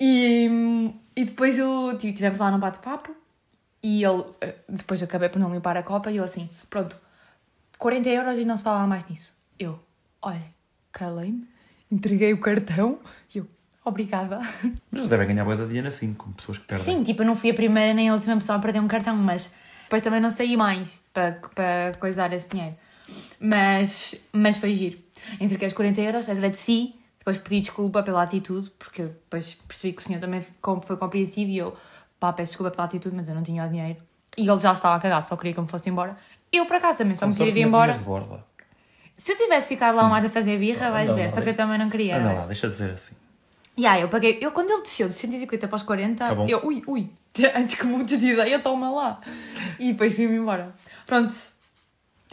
E, 0.00 0.90
e 1.14 1.24
depois 1.24 1.58
eu, 1.58 1.96
tivemos 1.98 2.40
lá 2.40 2.50
num 2.50 2.58
bate-papo 2.58 3.14
e 3.84 4.02
ele, 4.02 4.24
eh, 4.40 4.54
depois 4.66 5.02
acabei 5.02 5.28
por 5.28 5.38
não 5.38 5.52
limpar 5.52 5.76
a 5.76 5.82
copa 5.82 6.10
e 6.10 6.16
ele 6.16 6.24
assim, 6.24 6.48
pronto, 6.70 6.98
40 7.78 8.08
euros 8.08 8.38
e 8.38 8.44
não 8.46 8.56
se 8.56 8.62
fala 8.62 8.86
mais 8.86 9.06
nisso. 9.06 9.34
Eu, 9.58 9.78
olha, 10.22 10.42
calei-me, 10.90 11.46
entreguei 11.92 12.32
o 12.32 12.40
cartão 12.40 12.98
e 13.34 13.38
eu, 13.38 13.46
obrigada. 13.84 14.38
Mas 14.90 15.00
eles 15.00 15.08
devem 15.08 15.26
ganhar 15.28 15.44
boa 15.44 15.54
da 15.54 15.66
dinheiro 15.66 15.86
assim, 15.86 16.14
com 16.14 16.32
pessoas 16.32 16.56
que 16.56 16.64
perdem. 16.64 16.86
Sim, 16.86 17.04
tipo, 17.04 17.20
eu 17.20 17.26
não 17.26 17.34
fui 17.34 17.50
a 17.50 17.54
primeira 17.54 17.92
nem 17.92 18.08
a 18.08 18.14
última 18.14 18.34
pessoa 18.36 18.56
a 18.56 18.62
perder 18.62 18.80
um 18.80 18.88
cartão, 18.88 19.14
mas 19.16 19.54
depois 19.82 20.00
também 20.00 20.18
não 20.18 20.30
saí 20.30 20.56
mais 20.56 21.04
para, 21.12 21.32
para 21.54 21.92
coisar 22.00 22.32
esse 22.32 22.48
dinheiro. 22.48 22.74
Mas, 23.38 24.14
mas 24.32 24.56
foi 24.56 24.72
giro. 24.72 24.98
Entreguei 25.38 25.68
os 25.68 25.74
40 25.74 26.00
euros, 26.00 26.28
agradeci, 26.30 26.94
depois 27.18 27.36
pedi 27.36 27.60
desculpa 27.60 28.02
pela 28.02 28.22
atitude, 28.22 28.70
porque 28.78 29.02
depois 29.02 29.54
percebi 29.68 29.92
que 29.92 30.00
o 30.00 30.04
senhor 30.04 30.20
também 30.20 30.40
foi 30.40 30.96
compreensivo 30.96 31.50
e 31.50 31.58
eu, 31.58 31.76
pá, 32.18 32.32
peço 32.32 32.52
desculpa 32.52 32.70
pela 32.70 32.84
atitude, 32.84 33.14
mas 33.14 33.28
eu 33.28 33.34
não 33.34 33.42
tinha 33.42 33.64
o 33.64 33.68
dinheiro. 33.68 33.98
E 34.36 34.48
ele 34.48 34.60
já 34.60 34.72
estava 34.72 34.96
a 34.96 34.98
cagar, 34.98 35.22
só 35.22 35.36
queria 35.36 35.52
que 35.52 35.58
eu 35.58 35.62
me 35.64 35.68
fosse 35.68 35.88
embora. 35.88 36.16
Eu, 36.52 36.66
por 36.66 36.76
acaso, 36.76 36.98
também 36.98 37.14
só 37.14 37.26
Com 37.26 37.32
me 37.32 37.36
queria 37.38 37.62
ir 37.62 37.66
embora. 37.66 37.92
vinhas 37.92 37.98
de 37.98 38.04
borla. 38.08 38.46
Se 39.16 39.32
eu 39.32 39.36
tivesse 39.36 39.68
ficado 39.68 39.94
lá 39.94 40.08
mais 40.08 40.24
a 40.24 40.30
fazer 40.30 40.58
birra, 40.58 40.90
vais 40.90 41.10
ver, 41.12 41.30
só 41.30 41.40
que 41.40 41.50
eu 41.50 41.54
também 41.54 41.78
não 41.78 41.88
queria. 41.88 42.16
Anda 42.16 42.32
lá, 42.32 42.46
deixa 42.46 42.66
de 42.66 42.72
dizer 42.72 42.90
assim. 42.90 43.14
E 43.76 43.86
aí, 43.86 44.00
eu 44.02 44.08
paguei. 44.08 44.38
Eu, 44.40 44.50
quando 44.52 44.70
ele 44.70 44.82
desceu 44.82 45.08
de 45.08 45.14
150 45.14 45.68
para 45.68 45.76
os 45.76 45.82
40, 45.82 46.24
Tá 46.24 46.34
eu, 46.48 46.64
ui, 46.64 46.82
ui, 46.86 47.10
antes 47.54 47.74
que 47.76 47.86
mudes 47.86 48.18
de 48.18 48.26
ideia, 48.32 48.58
toma 48.60 48.90
lá. 48.90 49.20
E 49.78 49.92
depois 49.92 50.12
vim-me 50.12 50.36
embora. 50.36 50.72
Pronto, 51.06 51.32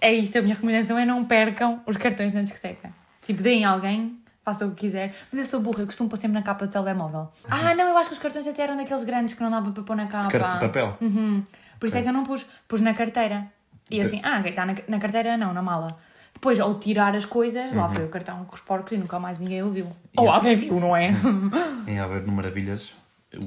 é 0.01 0.13
isto. 0.13 0.37
A 0.37 0.41
minha 0.41 0.55
recomendação 0.55 0.97
é 0.97 1.05
não 1.05 1.23
percam 1.25 1.81
os 1.85 1.97
cartões 1.97 2.33
na 2.33 2.41
discoteca. 2.41 2.91
Tipo, 3.23 3.41
deem 3.43 3.63
a 3.65 3.69
alguém, 3.71 4.19
façam 4.43 4.67
o 4.67 4.71
que 4.71 4.81
quiser. 4.81 5.13
Mas 5.31 5.39
eu 5.39 5.45
sou 5.45 5.59
burra, 5.61 5.81
eu 5.81 5.85
costumo 5.85 6.09
pôr 6.09 6.17
sempre 6.17 6.33
na 6.33 6.43
capa 6.43 6.65
do 6.65 6.71
telemóvel. 6.71 7.29
Ah, 7.49 7.73
não, 7.75 7.87
eu 7.89 7.97
acho 7.97 8.09
que 8.09 8.13
os 8.15 8.21
cartões 8.21 8.45
até 8.47 8.63
eram 8.63 8.77
daqueles 8.77 9.03
grandes 9.03 9.33
que 9.33 9.41
não 9.43 9.51
dava 9.51 9.71
para 9.71 9.83
pôr 9.83 9.95
na 9.95 10.07
capa. 10.07 10.29
Carta 10.29 10.53
de 10.53 10.59
papel. 10.59 10.97
Uhum. 11.01 11.43
Por 11.79 11.85
isso 11.87 11.97
é 11.97 12.01
que 12.01 12.09
eu 12.09 12.13
não 12.13 12.23
pus. 12.23 12.45
Pus 12.67 12.81
na 12.81 12.93
carteira. 12.93 13.47
E 13.89 13.99
Te- 13.99 14.05
assim, 14.05 14.21
ah, 14.23 14.39
está 14.45 14.65
na, 14.65 14.75
na 14.87 14.99
carteira, 14.99 15.35
não, 15.37 15.53
na 15.53 15.61
mala. 15.61 15.97
Depois, 16.33 16.59
ao 16.59 16.75
tirar 16.79 17.15
as 17.15 17.25
coisas, 17.25 17.71
Uhum. 17.71 17.77
lá 17.81 17.89
foi 17.89 18.05
o 18.05 18.09
cartão 18.09 18.45
com 18.45 18.55
os 18.55 18.61
porcos 18.61 18.93
e 18.93 18.97
nunca 18.97 19.19
mais 19.19 19.37
ninguém 19.37 19.61
o 19.63 19.69
viu. 19.71 19.91
Ou 20.17 20.29
alguém 20.29 20.55
viu, 20.55 20.79
não 20.79 20.95
é? 20.95 21.11
Em 21.87 21.99
Haver 21.99 22.21
no 22.25 22.31
Maravilhas, 22.31 22.95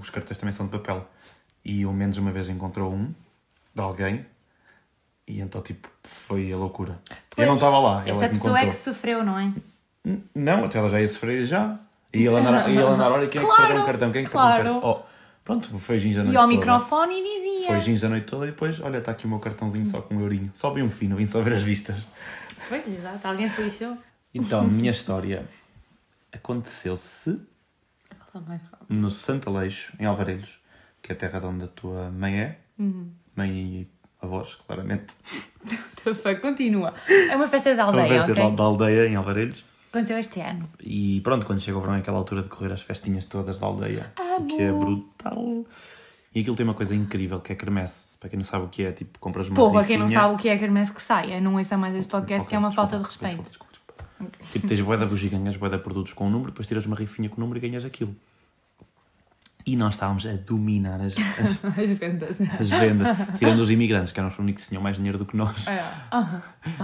os 0.00 0.10
cartões 0.10 0.38
também 0.38 0.52
são 0.52 0.66
de 0.66 0.72
papel. 0.72 1.08
E 1.64 1.86
o 1.86 1.92
menos 1.92 2.18
uma 2.18 2.30
vez 2.30 2.48
encontrou 2.48 2.92
um 2.92 3.12
de 3.74 3.80
alguém 3.80 4.26
e 5.26 5.40
então, 5.40 5.62
tipo, 5.62 5.88
foi 6.02 6.52
a 6.52 6.56
loucura. 6.56 6.96
eu 7.36 7.46
não 7.46 7.54
Pois, 7.54 7.58
estava 7.58 7.78
lá, 7.78 8.02
Essa 8.06 8.26
é 8.26 8.28
pessoa 8.28 8.60
é 8.60 8.66
que 8.66 8.72
sofreu, 8.76 9.24
não 9.24 9.38
é? 9.38 9.50
Não, 10.34 10.64
até 10.64 10.78
ela 10.78 10.88
já 10.88 11.00
ia 11.00 11.08
sofrer 11.08 11.44
já. 11.44 11.78
E 12.12 12.18
ele 12.26 12.36
andar, 12.36 12.68
e 12.68 12.72
ele 12.72 12.82
andar 12.82 13.10
olha, 13.10 13.26
quem 13.28 13.40
é 13.40 13.44
que 13.44 13.50
Claro, 13.50 13.62
perdeu 13.66 13.82
um 13.82 13.86
cartão? 13.86 14.12
Quem 14.12 14.22
é 14.22 14.24
que 14.24 14.30
claro. 14.30 14.62
um 14.62 14.72
cartão? 14.80 14.90
Oh, 14.90 15.02
pronto, 15.44 15.78
foi 15.78 15.98
ginja 15.98 16.20
a 16.20 16.24
noite 16.24 16.34
E 16.34 16.36
ao 16.36 16.44
toda. 16.46 16.56
microfone 16.56 17.14
e 17.14 17.22
dizia. 17.22 17.66
Foi 17.66 17.80
ginja 17.80 18.06
a 18.06 18.10
noite 18.10 18.26
toda 18.26 18.46
e 18.46 18.50
depois, 18.50 18.80
olha, 18.80 18.98
está 18.98 19.10
aqui 19.12 19.24
o 19.26 19.28
meu 19.28 19.40
cartãozinho 19.40 19.84
só 19.86 20.00
com 20.00 20.14
um 20.14 20.20
eurinho. 20.20 20.50
Só 20.54 20.70
vi 20.72 20.82
um 20.82 20.90
fino, 20.90 21.16
vim 21.16 21.26
só 21.26 21.40
ver 21.42 21.54
as 21.54 21.62
vistas. 21.62 22.06
Pois, 22.68 22.86
exato, 22.86 23.26
alguém 23.26 23.48
se 23.48 23.62
lixou. 23.62 23.96
Então, 24.32 24.60
a 24.60 24.64
minha 24.64 24.90
história 24.90 25.44
aconteceu-se 26.32 27.40
no 28.88 29.10
Santo 29.10 29.48
Aleixo, 29.48 29.92
em 29.98 30.04
Alvarelhos, 30.06 30.60
que 31.02 31.12
é 31.12 31.14
a 31.14 31.18
terra 31.18 31.38
de 31.40 31.46
onde 31.46 31.64
a 31.64 31.68
tua 31.68 32.10
mãe 32.10 32.40
é. 32.40 32.58
Uhum. 32.78 33.10
Mãe 33.36 33.50
e 33.50 33.88
avós, 34.20 34.54
claramente. 34.54 35.14
Tufa, 36.02 36.34
Continua. 36.36 36.92
É 37.30 37.36
uma 37.36 37.46
festa 37.48 37.70
de 37.74 37.80
Uma 37.80 37.86
aldeia, 37.88 38.08
festa 38.08 38.32
ok? 38.32 38.56
da 38.56 38.62
aldeia 38.64 39.06
em 39.08 39.16
Alvarelhos. 39.16 39.64
Aconteceu 39.94 40.18
este 40.18 40.40
ano. 40.40 40.68
E 40.82 41.20
pronto, 41.20 41.46
quando 41.46 41.60
chega 41.60 41.78
o 41.78 41.80
verão 41.80 41.94
é 41.94 41.98
aquela 41.98 42.18
altura 42.18 42.42
de 42.42 42.48
correr 42.48 42.72
as 42.72 42.82
festinhas 42.82 43.26
todas 43.26 43.58
da 43.58 43.66
aldeia. 43.66 44.12
O 44.40 44.44
que 44.44 44.60
é 44.60 44.72
brutal. 44.72 45.64
E 46.34 46.40
aquilo 46.40 46.56
tem 46.56 46.64
uma 46.64 46.74
coisa 46.74 46.96
incrível 46.96 47.38
que 47.38 47.52
é 47.52 47.54
quermesse. 47.54 48.18
Para 48.18 48.28
quem 48.28 48.36
não 48.36 48.44
sabe 48.44 48.64
o 48.64 48.68
que 48.68 48.82
é, 48.82 48.90
tipo, 48.90 49.20
compras 49.20 49.46
uma 49.46 49.54
Porra, 49.54 49.84
quem 49.84 49.96
não 49.96 50.08
sabe 50.08 50.34
o 50.34 50.36
que 50.36 50.48
é 50.48 50.58
quermesse 50.58 50.92
que 50.92 51.00
saia, 51.00 51.40
não 51.40 51.54
ouça 51.54 51.78
mais 51.78 51.94
este 51.94 52.10
podcast, 52.10 52.42
Ok, 52.42 52.48
que 52.48 52.56
é 52.56 52.58
uma 52.58 52.70
desculpa, 52.70 52.90
falta 52.90 53.04
de 53.04 53.08
respeito. 53.08 53.42
desculpa, 53.42 53.72
desculpa. 53.72 54.04
Tipo, 54.50 54.66
tens 54.66 54.80
boeda 54.80 55.06
bugigangas, 55.06 55.56
boeda 55.56 55.78
produtos 55.78 56.12
com 56.12 56.26
um 56.26 56.30
número, 56.30 56.50
depois 56.50 56.66
tiras 56.66 56.86
uma 56.86 56.96
rifinha 56.96 57.28
com 57.28 57.36
o 57.36 57.40
número 57.40 57.58
e 57.58 57.68
ganhas 57.68 57.84
aquilo. 57.84 58.16
E 59.66 59.76
nós 59.76 59.94
estávamos 59.94 60.26
a 60.26 60.32
dominar 60.32 61.00
as, 61.00 61.14
as, 61.16 61.64
As 61.78 61.90
vendas. 61.98 62.38
as 62.40 62.68
vendas, 62.68 63.16
tirando 63.38 63.60
os 63.60 63.70
imigrantes, 63.70 64.12
que 64.12 64.20
eram 64.20 64.28
os 64.28 64.38
únicos 64.38 64.64
que 64.64 64.68
tinham 64.68 64.82
mais 64.82 64.96
dinheiro 64.96 65.16
do 65.16 65.24
que 65.24 65.34
nós. 65.36 65.66
É. 65.66 65.82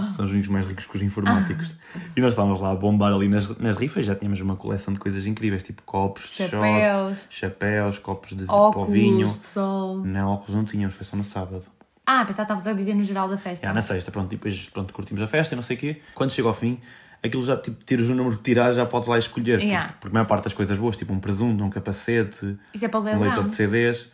São 0.09 0.25
os 0.25 0.31
únicos 0.31 0.49
mais 0.49 0.65
ricos 0.65 0.87
que 0.87 0.95
os 0.95 1.01
informáticos. 1.03 1.75
E 2.15 2.21
nós 2.21 2.33
estávamos 2.33 2.59
lá 2.59 2.71
a 2.71 2.75
bombar 2.75 3.13
ali 3.13 3.27
nas, 3.27 3.55
nas 3.59 3.77
rifas, 3.77 4.05
já 4.05 4.15
tínhamos 4.15 4.41
uma 4.41 4.55
coleção 4.55 4.93
de 4.93 4.99
coisas 4.99 5.27
incríveis, 5.27 5.61
tipo 5.61 5.83
copos 5.83 6.23
de 6.23 6.49
Chapéus. 6.49 7.17
shot, 7.19 7.27
chapéus, 7.29 7.97
copos 7.99 8.35
de 8.35 8.45
Óculos 8.47 8.89
vinho. 8.91 9.27
de 9.27 9.45
sol. 9.45 9.97
Não, 10.03 10.29
óculos 10.29 10.55
não 10.55 10.65
tínhamos, 10.65 10.95
foi 10.95 11.05
só 11.05 11.15
no 11.15 11.23
sábado. 11.23 11.65
Ah, 12.03 12.25
pensava 12.25 12.47
que 12.47 12.53
estavas 12.53 12.67
a 12.67 12.73
dizer 12.73 12.95
no 12.95 13.03
geral 13.03 13.29
da 13.29 13.37
festa. 13.37 13.67
Já, 13.67 13.73
na 13.73 13.81
sexta, 13.81 14.11
pronto, 14.11 14.27
e 14.33 14.35
depois 14.35 14.69
pronto, 14.69 14.91
curtimos 14.91 15.21
a 15.21 15.27
festa 15.27 15.53
e 15.53 15.55
não 15.55 15.63
sei 15.63 15.77
o 15.77 15.79
quê. 15.79 16.01
Quando 16.15 16.31
chega 16.31 16.47
ao 16.47 16.53
fim, 16.53 16.79
aquilo 17.23 17.43
já 17.45 17.55
tipo, 17.57 17.83
tiras 17.83 18.09
o 18.09 18.15
número 18.15 18.37
que 18.37 18.43
tirar, 18.43 18.71
já 18.73 18.85
podes 18.85 19.07
lá 19.07 19.17
escolher. 19.17 19.57
porque- 19.57 19.67
Yeah. 19.67 19.93
Porque, 19.99 20.07
a 20.07 20.13
maior 20.13 20.25
parte 20.27 20.43
das 20.45 20.53
coisas 20.53 20.77
boas, 20.77 20.97
tipo 20.97 21.13
um 21.13 21.19
presunto, 21.19 21.63
um 21.63 21.69
capacete, 21.69 22.57
é 22.73 23.15
um 23.15 23.19
leitor 23.21 23.45
de 23.47 23.53
CDs, 23.53 24.11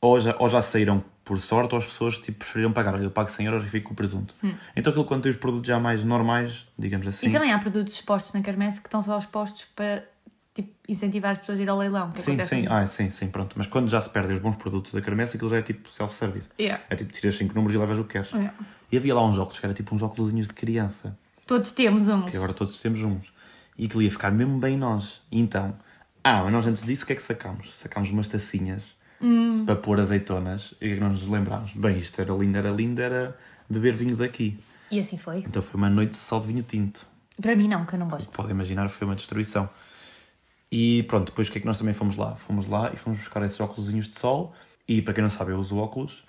ou 0.00 0.18
já, 0.20 0.34
ou 0.38 0.48
já 0.48 0.60
saíram 0.62 1.02
por 1.24 1.40
sorte, 1.40 1.74
ou 1.74 1.78
as 1.80 1.86
pessoas 1.86 2.18
tipo, 2.18 2.38
preferiram 2.38 2.72
pagar. 2.72 2.94
Olha, 2.94 3.04
eu 3.04 3.10
pago 3.10 3.28
100 3.30 3.46
euros 3.46 3.64
e 3.64 3.68
fico 3.68 3.88
com 3.88 3.92
o 3.92 3.96
presunto. 3.96 4.34
Então 4.76 4.90
aquilo 4.90 5.04
quando 5.04 5.22
tem 5.22 5.30
os 5.32 5.36
produtos 5.36 5.66
já 5.66 5.78
mais 5.78 6.04
normais, 6.04 6.66
digamos 6.78 7.06
assim. 7.08 7.26
Hum. 7.26 7.30
E 7.30 7.32
também 7.32 7.52
há 7.52 7.58
produtos 7.58 7.94
expostos 7.94 8.32
na 8.32 8.40
Kermesse 8.40 8.80
que 8.80 8.86
estão 8.86 9.02
só 9.02 9.18
expostos 9.18 9.64
para 9.74 10.04
tipo, 10.54 10.70
incentivar 10.88 11.32
as 11.32 11.38
pessoas 11.40 11.58
a 11.58 11.62
ir 11.62 11.68
ao 11.68 11.76
leilão. 11.76 12.10
Sim, 12.14 12.40
sim, 12.42 12.56
muito. 12.56 12.72
ah, 12.72 12.86
sim, 12.86 13.10
sim, 13.10 13.28
pronto. 13.28 13.54
Mas 13.58 13.66
quando 13.66 13.88
já 13.88 14.00
se 14.00 14.08
perdem 14.08 14.34
os 14.34 14.38
bons 14.40 14.56
produtos 14.56 14.92
da 14.92 15.00
Carmessa, 15.02 15.36
aquilo 15.36 15.50
já 15.50 15.58
é 15.58 15.62
tipo 15.62 15.90
self-service. 15.92 16.48
Yeah. 16.58 16.82
É 16.88 16.94
tipo, 16.96 17.12
tiras 17.12 17.34
5 17.36 17.54
números 17.54 17.74
e 17.74 17.78
levas 17.78 17.98
o 17.98 18.04
que 18.04 18.12
queres. 18.12 18.30
Yeah. 18.30 18.54
E 18.90 18.96
havia 18.96 19.14
lá 19.14 19.22
uns 19.26 19.36
óculos 19.38 19.58
que 19.58 19.66
era 19.66 19.74
tipo 19.74 19.94
uns 19.94 20.02
óculos 20.02 20.32
de 20.32 20.46
criança, 20.54 21.18
Todos 21.46 21.72
temos 21.72 22.08
uns. 22.08 22.30
que 22.30 22.36
agora 22.36 22.52
todos 22.52 22.78
temos 22.80 23.02
uns. 23.02 23.32
E 23.78 23.86
aquilo 23.86 24.02
ia 24.02 24.10
ficar 24.10 24.30
mesmo 24.32 24.58
bem 24.58 24.76
nós. 24.76 25.20
E 25.30 25.38
então, 25.40 25.76
ah, 26.24 26.42
mas 26.42 26.52
nós 26.52 26.66
antes 26.66 26.84
disso 26.84 27.04
o 27.04 27.06
que 27.06 27.12
é 27.12 27.16
que 27.16 27.22
sacámos? 27.22 27.70
Sacámos 27.78 28.10
umas 28.10 28.26
tacinhas 28.28 28.82
Hum. 29.20 29.64
para 29.64 29.76
pôr 29.76 29.98
azeitonas. 30.00 30.72
E 30.72 30.74
o 30.74 30.78
que 30.78 30.86
é 30.86 30.94
que 30.94 31.00
nós 31.00 31.12
nos 31.12 31.28
lembrámos? 31.28 31.72
Bem, 31.72 31.98
isto 31.98 32.20
era 32.20 32.32
lindo, 32.34 32.58
era 32.58 32.70
lindo, 32.70 33.00
era 33.00 33.36
beber 33.70 33.94
vinho 33.94 34.16
daqui. 34.16 34.58
E 34.90 34.98
assim 35.00 35.16
foi. 35.16 35.38
Então 35.38 35.62
foi 35.62 35.78
uma 35.78 35.88
noite 35.88 36.16
só 36.16 36.38
de 36.38 36.46
vinho 36.48 36.62
tinto. 36.62 37.06
Para 37.40 37.54
mim 37.54 37.68
não, 37.68 37.84
que 37.86 37.94
eu 37.94 37.98
não 37.98 38.08
gosto. 38.08 38.34
Podem 38.36 38.52
imaginar, 38.52 38.88
foi 38.88 39.06
uma 39.06 39.14
destruição. 39.14 39.68
E 40.70 41.04
pronto, 41.04 41.26
depois 41.26 41.48
o 41.48 41.52
que 41.52 41.58
é 41.58 41.60
que 41.60 41.66
nós 41.66 41.78
também 41.78 41.94
fomos 41.94 42.16
lá? 42.16 42.34
Fomos 42.34 42.68
lá 42.68 42.90
e 42.92 42.96
fomos 42.96 43.18
buscar 43.18 43.42
esses 43.44 43.60
óculos 43.60 43.92
de 43.92 44.12
sol. 44.18 44.52
E 44.88 45.00
para 45.02 45.14
quem 45.14 45.22
não 45.22 45.30
sabe, 45.30 45.52
eu 45.52 45.58
uso 45.58 45.76
óculos 45.76 46.24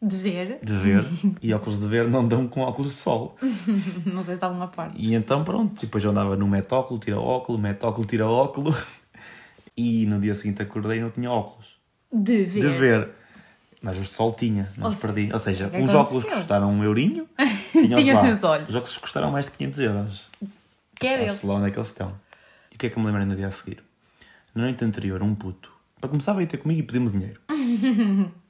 De 0.00 0.16
ver, 0.16 0.60
de 0.62 0.72
ver 0.74 1.04
e 1.42 1.52
óculos 1.52 1.80
de 1.80 1.88
ver 1.88 2.06
não 2.08 2.26
dão 2.26 2.46
com 2.46 2.60
óculos 2.60 2.92
de 2.92 2.98
sol. 2.98 3.36
não 4.06 4.22
sei 4.22 4.24
se 4.24 4.32
estava 4.34 4.54
uma 4.54 4.68
parte. 4.68 4.94
E 4.96 5.14
então 5.14 5.42
pronto, 5.42 5.80
depois 5.80 6.04
eu 6.04 6.10
andava 6.10 6.36
no 6.36 6.46
metóculo, 6.46 7.00
tira 7.00 7.18
óculo, 7.18 7.58
metóculo, 7.58 8.06
tira 8.06 8.26
óculo. 8.26 8.74
E 9.80 10.06
no 10.06 10.18
dia 10.20 10.34
seguinte 10.34 10.60
acordei 10.60 10.98
e 10.98 11.00
não 11.00 11.08
tinha 11.08 11.30
óculos. 11.30 11.78
De 12.12 12.44
ver. 12.44 12.60
De 12.60 12.68
ver. 12.68 13.08
Mas 13.80 13.96
os 13.96 14.08
de 14.08 14.12
sol 14.12 14.32
tinha, 14.32 14.68
não 14.76 14.88
os 14.88 14.98
perdi. 14.98 15.30
Ou 15.32 15.38
seja, 15.38 15.68
o 15.68 15.70
que 15.70 15.76
uns 15.76 15.94
aconteceu? 15.94 16.00
óculos 16.00 16.24
custaram 16.24 16.72
um 16.72 16.82
eurinho. 16.82 17.28
Tinha 17.70 18.22
nos 18.24 18.42
olhos. 18.42 18.68
Os 18.70 18.74
óculos 18.74 18.96
custaram 18.98 19.30
mais 19.30 19.46
de 19.46 19.52
500 19.52 19.78
euros. 19.78 20.26
Que 20.98 21.06
é 21.06 21.10
Sabe-se 21.10 21.24
deles. 21.26 21.42
lá 21.44 21.54
onde 21.54 21.68
é 21.68 21.70
que 21.70 21.78
eles 21.78 21.86
estão. 21.86 22.12
E 22.72 22.74
o 22.74 22.78
que 22.78 22.86
é 22.86 22.90
que 22.90 22.96
eu 22.96 23.00
me 23.00 23.06
lembrei 23.06 23.24
no 23.24 23.36
dia 23.36 23.46
a 23.46 23.50
seguir? 23.52 23.80
Na 24.52 24.62
noite 24.64 24.84
anterior, 24.84 25.22
um 25.22 25.32
puto, 25.32 25.70
para 26.00 26.10
começar, 26.10 26.32
veio 26.32 26.48
ter 26.48 26.56
comigo 26.56 26.80
e 26.80 26.82
pediu-me 26.82 27.10
dinheiro. 27.10 27.40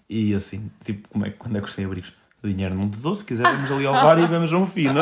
E 0.08 0.34
assim, 0.34 0.70
tipo, 0.84 1.08
como 1.08 1.26
é, 1.26 1.30
que- 1.30 1.36
quando 1.36 1.56
é 1.56 1.60
que 1.60 1.66
eu 1.66 1.70
sem 1.72 1.84
abrigos? 1.84 2.12
Dinheiro 2.42 2.74
não 2.74 2.88
te 2.88 2.98
dou, 3.00 3.14
se 3.16 3.24
quiser 3.24 3.50
vamos 3.50 3.70
ali 3.70 3.84
ao 3.84 3.94
bar 3.94 4.18
e 4.18 4.26
vamos 4.26 4.52
a 4.52 4.56
um 4.58 4.64
fino. 4.66 5.00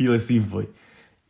e 0.00 0.08
assim 0.14 0.40
foi. 0.40 0.70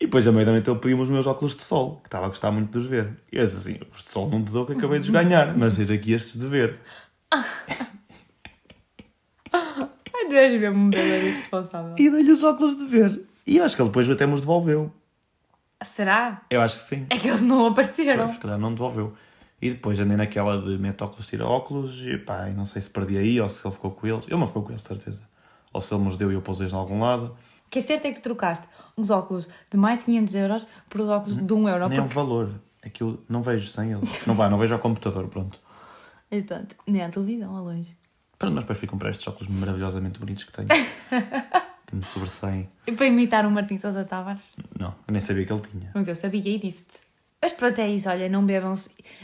E 0.01 0.05
depois, 0.07 0.27
a 0.29 0.33
meio 0.33 0.47
da 0.47 0.53
noite, 0.53 0.71
ele 0.71 0.79
pediu-me 0.79 1.03
os 1.03 1.11
meus 1.11 1.27
óculos 1.27 1.55
de 1.57 1.63
sol, 1.63 1.97
que 2.01 2.07
estava 2.07 2.27
a 2.27 2.29
gostar 2.29 2.53
muito 2.53 2.71
de 2.71 2.79
os 2.79 2.87
ver. 2.87 3.11
E 3.33 3.37
eu 3.39 3.45
disse 3.45 3.57
assim, 3.57 3.81
os 3.93 4.05
de 4.05 4.11
sol 4.11 4.29
não 4.31 4.45
te 4.45 4.53
dou, 4.53 4.65
que 4.65 4.73
acabei 4.73 5.01
de 5.01 5.07
os 5.07 5.11
ganhar, 5.11 5.57
mas 5.59 5.75
tens 5.77 5.91
aqui 5.91 6.13
estes 6.13 6.39
de 6.41 6.47
ver. 6.47 6.79
Ai, 9.53 10.27
tu 10.29 10.35
és 10.35 10.61
mesmo 10.61 10.79
um 10.79 10.91
bebê 10.91 11.27
irresponsável. 11.29 11.95
E 11.99 12.11
dei-lhe 12.11 12.31
os 12.33 12.43
óculos 12.45 12.77
de 12.77 12.87
ver. 12.87 13.21
E 13.47 13.57
eu 13.57 13.65
acho 13.65 13.75
que 13.75 13.83
ele 13.83 13.89
depois 13.89 14.09
até 14.09 14.27
me 14.27 14.35
os 14.35 14.41
devolveu. 14.41 14.93
Será? 15.83 16.43
Eu 16.51 16.61
acho 16.61 16.77
que 16.77 16.83
sim. 16.85 17.07
É 17.11 17.17
que 17.19 17.29
eles 17.29 17.43
não 17.43 17.67
apareceram. 17.67 18.25
Pois, 18.25 18.35
se 18.35 18.41
calhar 18.41 18.59
não 18.59 18.73
devolveu. 18.73 19.15
E 19.61 19.71
depois 19.71 19.99
andei 19.99 20.17
naquela 20.17 20.61
de 20.61 20.79
mete 20.79 21.03
óculos, 21.03 21.27
tira 21.27 21.45
óculos, 21.45 22.01
e 22.03 22.17
pá, 22.17 22.49
e 22.49 22.55
não 22.55 22.65
sei 22.65 22.81
se 22.81 22.91
perdi 22.91 23.19
aí 23.19 23.41
ou 23.41 23.49
se 23.49 23.67
ele 23.67 23.75
ficou 23.75 23.91
com 23.91 24.07
eles. 24.07 24.25
Ele 24.27 24.37
não 24.37 24.47
ficou 24.47 24.63
com 24.63 24.71
eles, 24.71 24.83
certeza. 24.83 25.23
Ou 25.73 25.81
se 25.81 25.93
ele 25.93 26.03
me 26.03 26.09
os 26.09 26.17
deu 26.17 26.31
e 26.31 26.35
eu 26.35 26.43
pus-os 26.43 26.73
em 26.73 26.77
algum 26.77 27.01
lado. 27.01 27.37
O 27.67 27.71
que 27.71 27.81
é 27.81 27.83
certo 27.83 28.07
é 28.07 28.13
que 28.13 28.21
tu 28.21 28.23
trocaste 28.23 28.67
uns 28.97 29.11
óculos 29.11 29.49
de 29.71 29.77
mais 29.77 29.99
de 29.99 30.05
500 30.07 30.35
euros 30.35 30.67
por 30.89 31.01
os 31.01 31.09
óculos 31.09 31.37
de 31.37 31.53
1 31.53 31.69
euro. 31.69 31.89
Nem 31.89 31.99
é 31.99 32.01
o 32.01 32.05
Porque... 32.05 32.15
valor. 32.15 32.51
É 32.81 32.89
que 32.89 33.03
eu 33.03 33.23
não 33.29 33.43
vejo 33.43 33.69
sem 33.69 33.93
eles. 33.93 34.27
Não 34.27 34.35
vai, 34.35 34.49
não 34.49 34.57
vejo 34.57 34.73
ao 34.73 34.81
computador, 34.81 35.27
pronto. 35.29 35.61
Portanto, 36.31 36.77
nem 36.87 37.03
à 37.03 37.09
televisão, 37.09 37.57
a 37.57 37.61
longe. 37.61 37.97
Pronto, 38.39 38.55
mas 38.55 38.65
depois 38.65 38.79
fui 38.79 38.87
comprar 38.87 39.11
estes 39.11 39.27
óculos 39.27 39.53
maravilhosamente 39.53 40.21
bonitos 40.21 40.45
que 40.45 40.53
tenho. 40.53 40.69
que 41.87 41.97
me 41.97 42.05
sobressaem. 42.05 42.69
E 42.87 42.93
para 42.93 43.07
imitar 43.07 43.45
o 43.45 43.51
Martim 43.51 43.77
Sousa 43.79 44.05
Tavares. 44.05 44.51
Não, 44.79 44.95
eu 45.07 45.13
nem 45.13 45.21
sabia 45.21 45.45
que 45.45 45.53
ele 45.53 45.63
tinha. 45.63 45.91
Mas 45.95 46.07
eu 46.07 46.15
sabia 46.15 46.41
e 46.41 46.59
disse-te. 46.59 47.08
Mas 47.41 47.53
pronto, 47.53 47.79
é 47.81 47.89
isso, 47.89 48.09
olha, 48.09 48.29
não 48.29 48.45
bebam. 48.45 48.73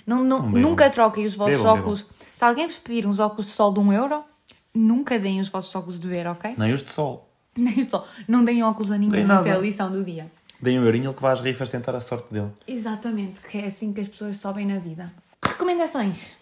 Não, 0.06 0.18
não, 0.22 0.38
Não 0.40 0.52
bebam. 0.52 0.70
nunca 0.70 0.88
troquem 0.90 1.24
os 1.24 1.34
vossos 1.34 1.58
Bebam, 1.58 1.78
óculos. 1.78 2.06
Se 2.32 2.44
alguém 2.44 2.66
vos 2.66 2.78
pedir 2.78 3.06
uns 3.06 3.18
óculos 3.18 3.46
de 3.46 3.52
sol 3.52 3.72
de 3.72 3.80
1 3.80 3.92
euro, 3.92 4.24
nunca 4.72 5.18
deem 5.18 5.40
os 5.40 5.48
vossos 5.48 5.74
óculos 5.74 5.98
de 5.98 6.08
ver, 6.08 6.26
ok? 6.26 6.54
Nem 6.56 6.72
os 6.72 6.82
de 6.82 6.90
sol. 6.90 7.28
Nem 7.56 7.80
o 7.80 7.90
sol. 7.90 8.04
Não 8.26 8.44
deem 8.44 8.62
óculos 8.62 8.90
a 8.90 8.98
ninguém, 8.98 9.24
Deem 9.26 9.36
essa 9.36 9.48
é 9.48 9.52
a 9.52 9.58
lição 9.58 9.90
do 9.90 10.04
dia. 10.04 10.30
Dei 10.60 10.78
um 10.78 10.84
eurinho 10.84 11.12
que 11.12 11.20
vai 11.20 11.32
às 11.32 11.40
rifas 11.40 11.68
tentar 11.68 11.94
a 11.94 12.00
sorte 12.00 12.32
dele. 12.32 12.50
Exatamente, 12.66 13.40
que 13.40 13.58
é 13.58 13.66
assim 13.66 13.92
que 13.92 14.00
as 14.00 14.08
pessoas 14.08 14.36
sobem 14.38 14.66
na 14.66 14.78
vida. 14.78 15.12
Recomendações. 15.44 16.32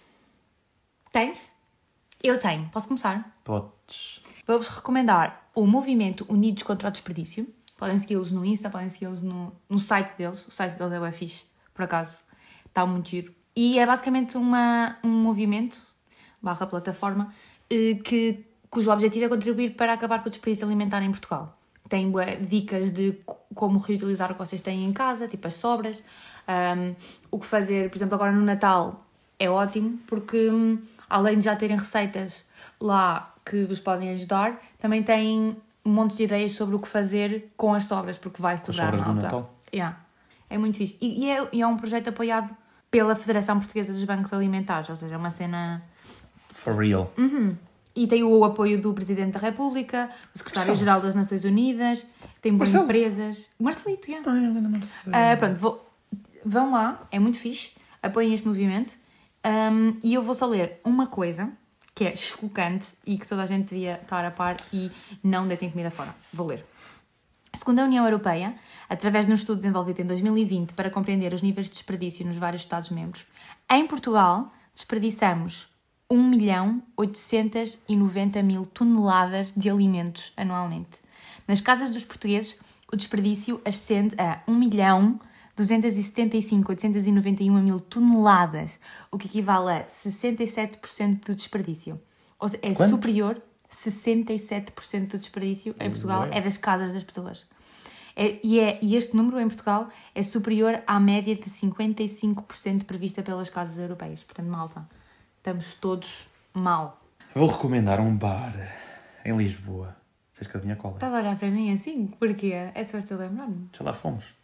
Tens? 1.11 1.51
Eu 2.23 2.39
tenho. 2.39 2.69
Posso 2.69 2.87
começar? 2.89 3.37
Podes. 3.45 4.21
Vou-vos 4.47 4.69
recomendar 4.69 5.49
o 5.55 5.67
movimento 5.67 6.25
Unidos 6.29 6.63
contra 6.63 6.89
o 6.89 6.91
Desperdício. 6.91 7.47
Podem 7.77 7.99
segui-los 7.99 8.31
no 8.31 8.45
Insta, 8.45 8.71
podem 8.71 8.89
segui-los 8.89 9.23
no, 9.23 9.53
no 9.69 9.79
site 9.79 10.17
deles. 10.17 10.47
O 10.47 10.51
site 10.51 10.79
deles 10.79 10.93
é 10.93 11.01
o 11.01 11.13
fixe, 11.13 11.45
por 11.83 11.85
acaso. 11.85 12.19
Está 12.67 12.87
muito 12.87 13.09
giro. 13.09 13.35
E 13.55 13.79
é 13.79 13.85
basicamente 13.87 14.37
uma, 14.37 14.97
um 15.05 15.11
movimento, 15.11 15.79
barra 16.41 16.67
plataforma, 16.67 17.33
eh, 17.69 17.95
que, 18.03 18.45
cujo 18.71 18.91
objetivo 18.91 19.27
é 19.27 19.29
contribuir 19.29 19.71
para 19.75 19.93
acabar 19.93 20.21
com 20.23 20.29
o 20.29 20.31
desperdício 20.31 20.67
alimentar 20.67 21.03
em 21.03 21.11
Portugal. 21.11 21.59
Tem 21.89 22.11
dicas 22.41 22.91
de 22.93 23.13
co- 23.27 23.39
como 23.55 23.79
reutilizar 23.79 24.31
o 24.31 24.35
que 24.35 24.39
vocês 24.41 24.63
têm 24.63 24.85
em 24.87 24.93
casa, 24.93 25.29
tipo 25.29 25.47
as 25.47 25.55
sobras. 25.55 26.03
Ahm, 26.49 26.95
o 27.31 27.39
que 27.39 27.45
fazer, 27.47 27.91
por 27.91 27.97
exemplo, 27.99 28.15
agora 28.15 28.33
no 28.33 28.43
Natal 28.43 29.05
é 29.39 29.51
ótimo, 29.51 29.99
porque 30.07 30.49
hum, 30.49 30.79
além 31.11 31.37
de 31.39 31.45
já 31.45 31.55
terem 31.57 31.77
receitas 31.77 32.45
lá 32.81 33.35
que 33.45 33.65
vos 33.65 33.81
podem 33.81 34.11
ajudar, 34.11 34.59
também 34.79 35.03
têm 35.03 35.57
montes 35.85 36.17
de 36.17 36.23
ideias 36.25 36.53
sobre 36.55 36.77
o 36.77 36.79
que 36.79 36.89
fazer 36.89 37.53
com 37.57 37.75
as 37.75 37.85
sobras, 37.85 38.17
porque 38.17 38.41
vai 38.41 38.57
sobrar 38.57 38.87
sobras 38.97 39.03
do 39.03 39.09
malta. 39.09 39.23
Natal. 39.25 39.55
Yeah. 39.75 39.99
É 40.53 40.59
muito 40.59 40.77
fixe. 40.79 40.97
E, 41.01 41.25
e 41.25 41.31
é, 41.31 41.49
e 41.53 41.63
é 41.63 41.67
um 41.67 41.77
projeto 41.77 42.09
apoiado 42.09 42.55
pela 42.91 43.17
Federação 43.17 43.59
Portuguesa 43.59 43.93
dos 43.93 44.05
Bancos 44.05 44.33
Alimentares, 44.33 44.91
ou 44.91 44.97
seja, 44.97 45.15
é 45.15 45.17
uma 45.19 45.31
cena. 45.31 45.83
For 46.53 46.75
real. 46.77 47.11
E 47.95 48.07
tem 48.07 48.23
o 48.23 48.45
apoio 48.45 48.81
do 48.81 48.93
Presidente 48.95 49.33
da 49.33 49.39
República, 49.41 50.09
do 50.33 50.39
Secretário-Geral 50.39 51.01
das 51.01 51.15
Nações 51.15 51.45
Unidas, 51.45 52.07
tem 52.41 52.53
boas 52.57 52.71
empresas. 52.75 53.47
Marcelito, 53.61 54.11
yeah. 54.11 54.31
Ai, 54.31 54.45
Helena 54.45 54.69
Marcelo. 54.69 55.15
Ah, 55.17 55.37
pronto, 55.37 55.59
vou- 55.59 55.91
vão 56.45 56.71
lá, 56.73 57.07
é 57.11 57.19
muito 57.19 57.39
fixe, 57.39 57.73
apoiem 58.03 58.33
este 58.33 58.47
movimento. 58.49 58.97
Um, 59.45 59.99
e 60.03 60.15
eu 60.15 60.23
vou 60.23 60.35
só 60.35 60.47
ler 60.47 60.81
uma 60.85 61.07
coisa 61.07 61.51
que 61.95 62.05
é 62.05 62.15
chocante 62.17 62.89
e 63.07 63.19
que 63.19 63.27
toda 63.29 63.43
a 63.43 63.47
gente 63.47 63.69
devia 63.71 63.99
estar 64.03 64.25
a 64.25 64.31
par 64.31 64.57
e 64.73 64.91
não 65.23 65.47
deitem 65.47 65.71
comida 65.71 65.91
fora. 65.91 66.15
Vou 66.33 66.47
ler. 66.47 66.65
Segundo 67.55 67.81
a 67.81 67.85
União 67.85 68.07
Europeia, 68.07 68.55
através 68.89 69.27
de 69.27 69.33
um 69.33 69.35
estudo 69.35 69.59
desenvolvido 69.59 70.01
em 70.01 70.07
2020 70.07 70.73
para 70.73 70.89
compreender 70.89 71.35
os 71.35 71.43
níveis 71.43 71.67
de 71.67 71.73
desperdício 71.73 72.25
nos 72.25 72.39
vários 72.39 72.63
Estados-membros, 72.63 73.27
em 73.71 73.87
Portugal 73.87 74.51
desperdiçamos 74.75 75.69
1 76.11 76.23
milhão 76.23 76.83
890 76.97 78.43
mil 78.43 78.65
toneladas 78.65 79.53
de 79.55 79.69
alimentos 79.69 80.33
anualmente. 80.35 81.01
Nas 81.47 81.61
casas 81.61 81.91
dos 81.91 82.07
portugueses, 82.07 82.59
o 82.91 82.97
desperdício 82.97 83.61
ascende 83.67 84.15
a 84.19 84.41
1 84.49 84.55
milhão 84.55 85.21
275 85.55 86.73
891 86.73 87.63
mil 87.63 87.79
toneladas, 87.79 88.81
o 89.11 89.19
que 89.19 89.27
equivale 89.27 89.73
a 89.73 89.85
67% 89.85 91.27
do 91.27 91.35
desperdício. 91.35 92.01
Ou 92.39 92.49
seja, 92.49 92.63
é 92.63 92.75
Quanto? 92.75 92.89
superior 92.89 93.43
67% 93.75 95.09
do 95.11 95.19
desperdício 95.19 95.75
em 95.81 95.91
Portugal 95.91 96.29
é 96.31 96.41
das 96.41 96.57
casas 96.57 96.93
das 96.93 97.03
pessoas. 97.03 97.47
É- 98.15 98.39
e, 98.45 98.61
é, 98.61 98.79
e 98.83 98.95
este 98.95 99.17
número 99.17 99.41
em 99.41 99.47
Portugal 99.47 99.89
é 100.15 100.23
superior 100.23 100.83
à 100.87 101.01
média 101.01 101.35
de 101.35 101.49
55% 101.49 102.85
prevista 102.85 103.23
pelas 103.23 103.49
casas 103.49 103.79
europeias. 103.79 104.23
Portanto, 104.23 104.47
malta, 104.49 104.87
estamos 105.39 105.75
todos 105.75 106.27
mal. 106.53 107.01
Vou 107.35 107.49
recomendar 107.49 108.01
um 108.01 108.15
bar 108.15 108.53
em 109.25 109.35
Lisboa. 109.37 109.97
Tens 110.35 110.49
que 110.49 110.57
adivinhar 110.57 110.77
qual 110.79 110.93
é? 110.95 110.97
Estás 110.97 111.15
a 111.15 111.19
olhar 111.19 111.39
para 111.39 111.51
mim 111.51 111.73
assim? 111.73 112.07
Porquê? 112.19 112.71
É 112.75 112.85
só 112.85 112.99
estou 112.99 113.17
a 113.17 113.21
lembrar-me. 113.21 113.69
Já 113.73 113.85
lá 113.85 113.93
fomos. 113.93 114.35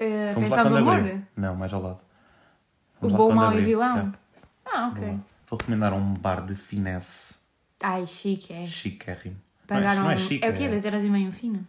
Uh, 0.00 0.32
Fomos 0.34 0.50
lá 0.50 0.62
quando 0.62 0.76
amor? 0.76 0.98
abriu. 0.98 1.22
Não, 1.36 1.56
mais 1.56 1.72
ao 1.72 1.80
lado. 1.82 2.00
O 3.00 3.08
Fomos 3.08 3.12
lá 3.12 3.18
bom, 3.18 3.32
mau 3.32 3.52
e 3.52 3.64
vilão? 3.64 3.98
É. 3.98 4.12
Ah, 4.66 4.88
ok. 4.88 5.18
Vou 5.48 5.58
recomendar 5.58 5.92
um 5.94 6.14
bar 6.14 6.44
de 6.44 6.54
finesse. 6.54 7.34
Ai, 7.82 8.06
chique, 8.06 8.52
é. 8.52 8.64
Chiquérrimo. 8.66 9.36
Pagaram. 9.66 10.02
Não 10.02 10.02
é, 10.02 10.04
não 10.04 10.10
é 10.12 10.16
chique. 10.16 10.44
é 10.44 10.50
o 10.50 10.54
quê? 10.56 10.64
é- 10.64 10.68
2 10.68 10.84
euros 10.84 11.02
e 11.02 11.08
meio 11.08 11.28
um 11.28 11.32
fino? 11.32 11.66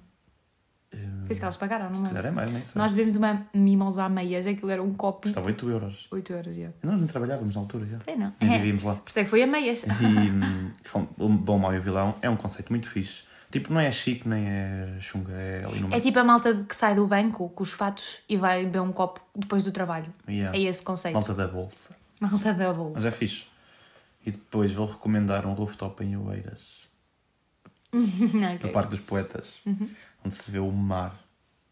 Hum, 0.93 1.25
Penso 1.27 1.39
que 1.41 1.43
elas 1.45 1.57
pagaram, 1.57 1.89
não 1.89 2.01
lembro. 2.01 2.25
é 2.27 2.31
mais, 2.31 2.51
nem 2.51 2.63
sei. 2.63 2.79
Nós 2.81 2.93
bebemos 2.93 3.17
uma 3.17 3.45
mimosa 3.53 4.03
a 4.05 4.09
meias, 4.09 4.47
aquilo 4.47 4.71
era 4.71 4.81
um 4.81 4.93
copo. 4.93 5.23
Custava 5.23 5.47
8 5.47 5.69
euros. 5.69 6.07
8 6.11 6.31
euros, 6.33 6.55
já. 6.55 6.69
Nós 6.81 6.99
não 6.99 7.07
trabalhávamos 7.07 7.55
na 7.55 7.61
altura 7.61 7.85
já. 7.85 7.97
É, 8.07 8.15
não. 8.15 8.33
Nem 8.39 8.53
É. 8.53 8.57
vivíamos 8.57 8.83
lá. 8.83 8.95
Por 9.03 9.09
isso 9.09 9.19
é 9.19 9.23
que 9.25 9.29
foi 9.29 9.43
a 9.43 9.47
meias. 9.47 9.83
E 9.83 10.05
hum, 10.05 10.71
bom, 10.93 11.07
o 11.17 11.29
Bom, 11.29 11.59
Mau 11.59 11.73
e 11.73 11.77
o 11.77 11.81
Vilão 11.81 12.15
é 12.21 12.29
um 12.29 12.37
conceito 12.37 12.69
muito 12.69 12.87
fixe. 12.89 13.23
Tipo, 13.51 13.73
não 13.73 13.79
é 13.79 13.89
chique 13.91 14.27
nem 14.27 14.45
é 14.47 14.97
chunga, 14.99 15.31
é 15.33 15.61
ali 15.65 15.79
no 15.79 15.87
É 15.87 15.89
meio. 15.91 16.01
tipo 16.01 16.19
a 16.19 16.23
malta 16.23 16.53
que 16.67 16.75
sai 16.75 16.95
do 16.95 17.05
banco 17.07 17.49
com 17.49 17.63
os 17.63 17.71
fatos 17.71 18.19
e 18.27 18.35
vai 18.37 18.63
beber 18.65 18.81
um 18.81 18.91
copo 18.91 19.21
depois 19.35 19.63
do 19.63 19.71
trabalho. 19.71 20.13
Yeah. 20.27 20.57
É 20.57 20.61
esse 20.63 20.81
conceito. 20.81 21.13
Malta 21.13 21.33
da 21.33 21.47
bolsa. 21.47 21.95
Malta 22.19 22.53
da 22.53 22.73
bolsa. 22.73 22.93
Mas 22.95 23.05
é 23.05 23.11
fixe. 23.11 23.45
E 24.25 24.31
depois 24.31 24.71
vou 24.73 24.85
recomendar 24.85 25.45
um 25.45 25.53
rooftop 25.53 26.03
em 26.03 26.17
Oeiras, 26.17 26.87
no 27.93 28.55
Ok. 28.55 28.71
Parque 28.71 28.89
dos 28.91 28.99
Poetas, 28.99 29.61
onde 30.23 30.35
se 30.35 30.51
vê 30.51 30.59
o 30.59 30.69
mar 30.71 31.17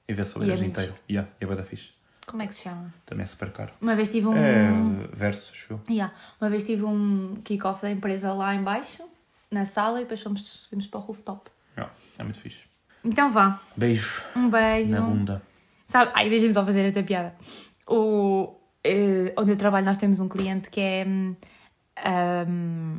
e 0.08 0.14
vê-se 0.14 0.38
Oeiras 0.38 0.62
é 0.62 0.66
inteiro. 0.66 0.96
Yeah, 1.10 1.30
e 1.40 1.44
é 1.44 1.48
bué 1.48 1.56
da 1.56 1.64
fixe. 1.64 1.90
Como 2.26 2.42
é 2.42 2.48
que 2.48 2.56
se 2.56 2.64
chama? 2.64 2.94
Também 3.06 3.24
é 3.24 3.26
super 3.26 3.52
caro. 3.52 3.74
Uma 3.80 3.96
vez 3.96 4.10
tive 4.10 4.28
um. 4.28 4.36
É 4.36 5.08
verso, 5.14 5.54
eu. 5.70 5.80
Yeah. 5.90 6.14
Uma 6.42 6.50
vez 6.50 6.64
tive 6.64 6.84
um 6.84 7.36
kick-off 7.44 7.82
da 7.84 7.92
empresa 7.92 8.34
lá 8.34 8.56
em 8.56 8.64
baixo, 8.64 9.04
na 9.52 9.64
sala, 9.66 10.00
e 10.00 10.04
depois 10.04 10.24
fomos 10.24 10.42
subimos 10.48 10.88
para 10.88 11.00
o 11.00 11.04
rooftop. 11.04 11.52
Yeah, 11.78 11.94
é 12.18 12.24
muito 12.24 12.40
fixe. 12.40 12.64
Então 13.04 13.30
vá. 13.30 13.60
Beijo 13.78 14.24
Um 14.36 14.50
beijo. 14.50 14.90
na 14.92 15.02
bunda. 15.02 15.42
Sabe, 15.86 16.12
ai, 16.16 16.28
deixa-me 16.30 16.54
só 16.54 16.66
fazer 16.66 16.82
esta 16.86 17.04
piada. 17.04 17.36
O, 17.88 18.56
eh, 18.84 19.32
onde 19.38 19.52
eu 19.52 19.56
trabalho, 19.56 19.86
nós 19.86 19.98
temos 20.00 20.20
um 20.20 20.28
cliente 20.28 20.72
que 20.72 20.80
é 20.82 21.06
hum, 21.08 21.36
hum, 22.48 22.98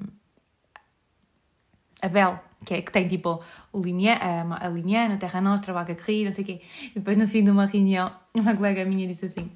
a 2.03 2.09
Bel, 2.09 2.39
que, 2.65 2.75
é, 2.75 2.83
que 2.83 2.93
tem 2.93 3.07
tipo 3.07 3.43
o 3.73 3.81
Limia, 3.81 4.15
a, 4.15 4.67
a 4.67 4.69
Limiana, 4.69 5.15
a 5.15 5.19
Terra 5.19 5.41
Nostra, 5.41 5.73
a 5.73 5.75
Vaca 5.75 5.95
Corrida, 5.95 6.31
não 6.31 6.35
sei 6.35 6.45
o 6.45 6.47
quê. 6.47 6.61
E 6.85 6.99
depois, 6.99 7.17
no 7.17 7.27
fim 7.27 7.43
de 7.45 7.51
uma 7.51 7.67
reunião, 7.67 8.13
uma 8.35 8.55
colega 8.55 8.85
minha 8.85 9.07
disse 9.07 9.27
assim: 9.27 9.51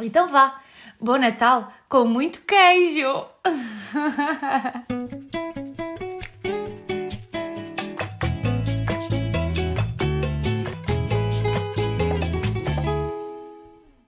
Então 0.00 0.28
vá, 0.28 0.60
bom 1.00 1.16
Natal 1.18 1.72
com 1.88 2.04
muito 2.04 2.44
queijo. 2.44 3.26